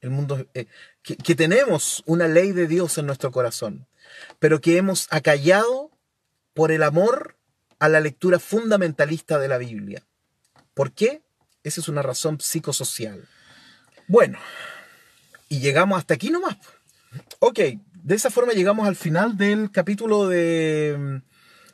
el 0.00 0.10
mundo, 0.10 0.46
eh, 0.54 0.66
que 1.02 1.34
tenemos 1.34 2.02
una 2.06 2.28
ley 2.28 2.52
de 2.52 2.66
Dios 2.66 2.98
en 2.98 3.06
nuestro 3.06 3.30
corazón, 3.30 3.86
pero 4.38 4.60
que 4.60 4.76
hemos 4.76 5.06
acallado 5.10 5.90
por 6.54 6.72
el 6.72 6.82
amor 6.82 7.36
a 7.78 7.88
la 7.88 8.00
lectura 8.00 8.38
fundamentalista 8.38 9.38
de 9.38 9.48
la 9.48 9.58
Biblia. 9.58 10.04
¿Por 10.74 10.92
qué? 10.92 11.22
Esa 11.64 11.80
es 11.80 11.88
una 11.88 12.02
razón 12.02 12.40
psicosocial. 12.40 13.28
Bueno, 14.08 14.38
y 15.52 15.60
llegamos 15.60 15.98
hasta 15.98 16.14
aquí 16.14 16.30
nomás. 16.30 16.56
Ok, 17.38 17.58
de 17.58 18.14
esa 18.14 18.30
forma 18.30 18.54
llegamos 18.54 18.88
al 18.88 18.96
final 18.96 19.36
del 19.36 19.70
capítulo 19.70 20.26
de, 20.26 21.20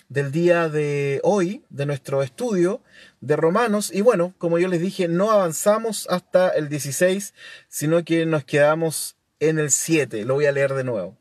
del 0.08 0.32
día 0.32 0.68
de 0.68 1.20
hoy, 1.22 1.62
de 1.70 1.86
nuestro 1.86 2.24
estudio 2.24 2.82
de 3.20 3.36
Romanos. 3.36 3.92
Y 3.94 4.00
bueno, 4.00 4.34
como 4.36 4.58
yo 4.58 4.66
les 4.66 4.80
dije, 4.80 5.06
no 5.06 5.30
avanzamos 5.30 6.08
hasta 6.10 6.48
el 6.48 6.68
16, 6.68 7.34
sino 7.68 8.04
que 8.04 8.26
nos 8.26 8.42
quedamos 8.42 9.14
en 9.38 9.60
el 9.60 9.70
7. 9.70 10.24
Lo 10.24 10.34
voy 10.34 10.46
a 10.46 10.52
leer 10.52 10.74
de 10.74 10.82
nuevo. 10.82 11.16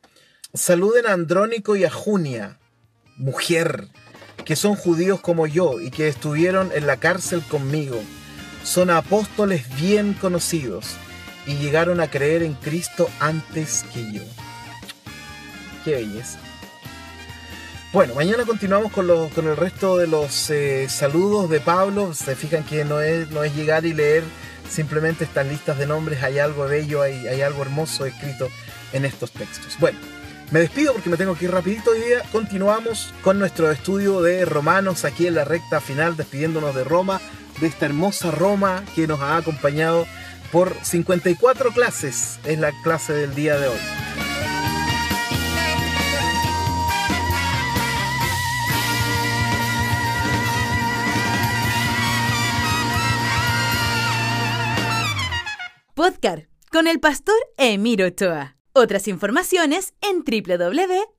Saluden 0.56 1.06
a 1.06 1.14
Andrónico 1.14 1.76
y 1.76 1.84
a 1.84 1.92
Junia, 1.92 2.58
mujer, 3.18 3.88
que 4.46 4.56
son 4.56 4.74
judíos 4.74 5.20
como 5.20 5.46
yo 5.46 5.80
y 5.80 5.92
que 5.92 6.08
estuvieron 6.08 6.72
en 6.74 6.88
la 6.88 6.98
cárcel 6.98 7.44
conmigo. 7.44 8.02
Son 8.64 8.90
apóstoles 8.90 9.64
bien 9.80 10.14
conocidos 10.14 10.98
y 11.48 11.56
llegaron 11.56 12.02
a 12.02 12.10
creer 12.10 12.44
en 12.44 12.54
Cristo 12.54 13.10
antes 13.20 13.86
que 13.94 14.12
yo. 14.12 14.22
Qué 15.84 15.96
belleza. 15.96 16.38
Bueno, 17.94 18.14
mañana 18.16 18.44
continuamos 18.44 18.92
con, 18.92 19.08
con 19.30 19.48
el 19.48 19.56
resto 19.56 19.98
de 19.98 20.08
los 20.08 20.50
eh, 20.50 20.88
saludos 20.90 21.50
de 21.50 21.62
Pablo. 21.62 22.14
Se 22.14 22.36
fijan 22.36 22.64
que 22.64 22.84
no 22.84 23.00
es, 23.00 23.32
no 23.32 23.44
es 23.44 23.56
llegar 23.56 23.86
y 23.86 23.94
leer 23.94 24.24
simplemente 24.70 25.24
estas 25.24 25.48
listas 25.48 25.78
de 25.78 25.88
nombres. 25.88 26.22
Hay 26.22 26.38
algo 26.38 26.66
bello, 26.66 27.02
hay, 27.02 27.28
hay 27.28 27.42
algo 27.42 27.62
hermoso 27.62 28.06
escrito 28.06 28.50
en 28.92 29.06
estos 29.06 29.32
textos. 29.32 29.78
Bueno, 29.80 29.98
me 30.52 30.60
despido 30.60 30.94
porque 30.94 31.10
me 31.10 31.18
tengo 31.18 31.36
que 31.36 31.46
ir 31.46 31.52
rapidito 31.52 31.92
hoy 31.92 32.02
día. 32.02 32.24
Continuamos 32.32 33.14
con 33.24 33.40
nuestro 33.40 33.72
estudio 33.72 34.22
de 34.22 34.44
Romanos 34.44 35.06
aquí 35.06 35.26
en 35.28 35.36
la 35.36 35.46
recta 35.46 35.80
final, 35.80 36.18
despidiéndonos 36.18 36.76
de 36.76 36.84
Roma, 36.84 37.22
de 37.62 37.68
esta 37.68 37.86
hermosa 37.86 38.32
Roma 38.32 38.84
que 38.96 39.08
nos 39.08 39.22
ha 39.22 39.38
acompañado 39.38 40.06
por 40.52 40.74
54 40.84 41.72
clases. 41.72 42.40
Es 42.46 42.60
la 42.60 42.72
clase 42.84 43.14
del 43.14 43.36
día 43.36 43.58
de 43.58 43.68
hoy. 43.68 43.80
Podcast 55.94 56.44
con 56.72 56.88
el 56.88 57.00
pastor 57.00 57.36
Emiro 57.58 58.06
Ochoa. 58.06 58.56
Otras 58.74 59.08
informaciones 59.08 59.96
en 60.02 60.24
www.nuag.org. 60.24 61.18